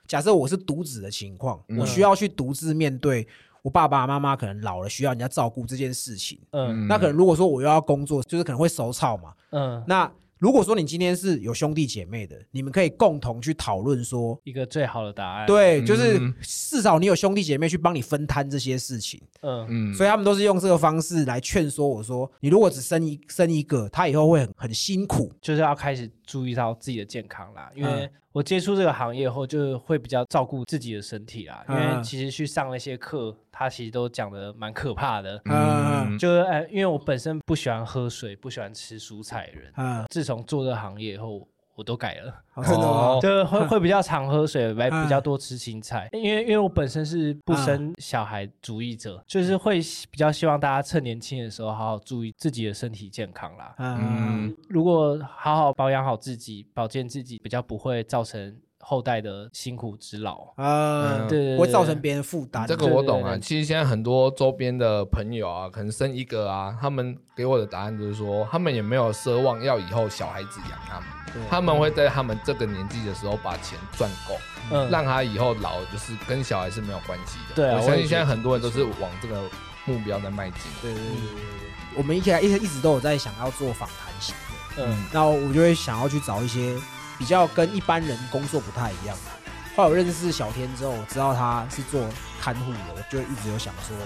[0.06, 3.26] 假设我是独子的情况，嗯我需要去独自面对
[3.62, 6.38] 我爸爸妈妈可能老了需要人家照顾这件事情。
[6.50, 9.32] 嗯那可能如果说我又要工作，就是可能会手操嘛。
[9.50, 19.66] 嗯，那如果说你今天是有兄弟姐妹的，你们可以共同去讨论说，一个最好的答案。，对，就是嗯至少你有兄弟姐妹去帮你分摊这些事情，嗯。
[19.70, 25.32] 嗯，所以他们都是用这个方式来劝说我说，你如果只生一生一个，他以后会很很辛苦。
[25.40, 31.64] 就是要开始注意到自己的健康啦，因为嗯我接触这个行业后，就会比较照顾自己的身体啦。
[31.68, 35.40] 因嗯为其实去上那些课，他其实都讲的蛮可怕的。
[35.44, 41.46] 嗯就是哎，因为我本身不喜欢喝水，不喜欢吃蔬菜的人，嗯，自从做这个行业后，
[41.76, 43.18] 我都改了，哦真的吗哦？
[43.20, 46.08] 就会 会比较常喝水，来嗯比较多吃青菜。
[46.12, 53.74] 因为因为我本身是不生小孩主义者，就是会比较希望大家趁年轻的时候好好注意自己的身体健康啦。
[53.78, 60.46] 嗯如果好好保养好自己，保健自己，比较不会造成后代的辛苦之劳。
[60.56, 62.66] 嗯，对对对不会造成别人负担。
[62.66, 63.38] 这个我懂啊。
[63.38, 74.36] 其实现在很多周边的朋友啊，可能生一个啊，他们给我的答案就是说，他们也没有奢望要以后小孩子养他们，他们会在他们这个年纪的时候把钱赚够，
[74.70, 77.54] 嗯，让他以后老就是跟小孩是没有关系的。
[77.54, 79.42] 对啊我相信现在很多人都是往这个
[79.86, 80.60] 目标在迈进。
[80.82, 81.30] 对对对对对
[81.60, 84.34] 对，我们一起来一直一直都有在想要做访谈型
[84.76, 86.76] 的，嗯那我就会想要去找一些
[87.18, 89.32] 比较跟一般人工作不太一样的。
[89.76, 92.00] 后来我认识小天之后，我知道他是做
[92.40, 93.96] 看护的，我就一直有想说，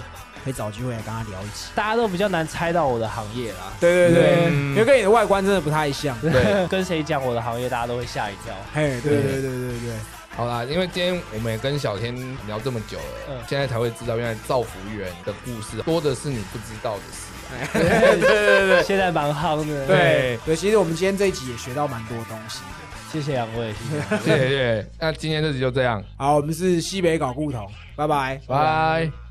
[0.43, 1.69] 可以找机会来跟他聊一起。
[1.75, 3.71] 大家都比较难猜到我的行业啦。
[3.79, 6.19] 对对对因为跟你的外观真的不太像。
[6.21, 8.53] 对， 跟谁讲我的行业，大家都会吓一跳。
[8.73, 9.95] 嘿，对对对对对
[10.35, 12.15] 好啦，因为今天我们也跟小天
[12.47, 17.53] 聊这么久了，嗯现在才会知道原来造福员的故事多的是你不知道的事啊。
[17.73, 19.85] 对对对对现在蛮夯的。
[19.85, 22.78] 对对，其实我们今天这一集也学到蛮多东西的。
[23.11, 24.17] 谢谢两位，谢谢。
[24.17, 28.39] 谢谢谢谢，那今天这集就这样，好，我们是西北搞故同，拜拜。
[28.47, 29.28] 拜。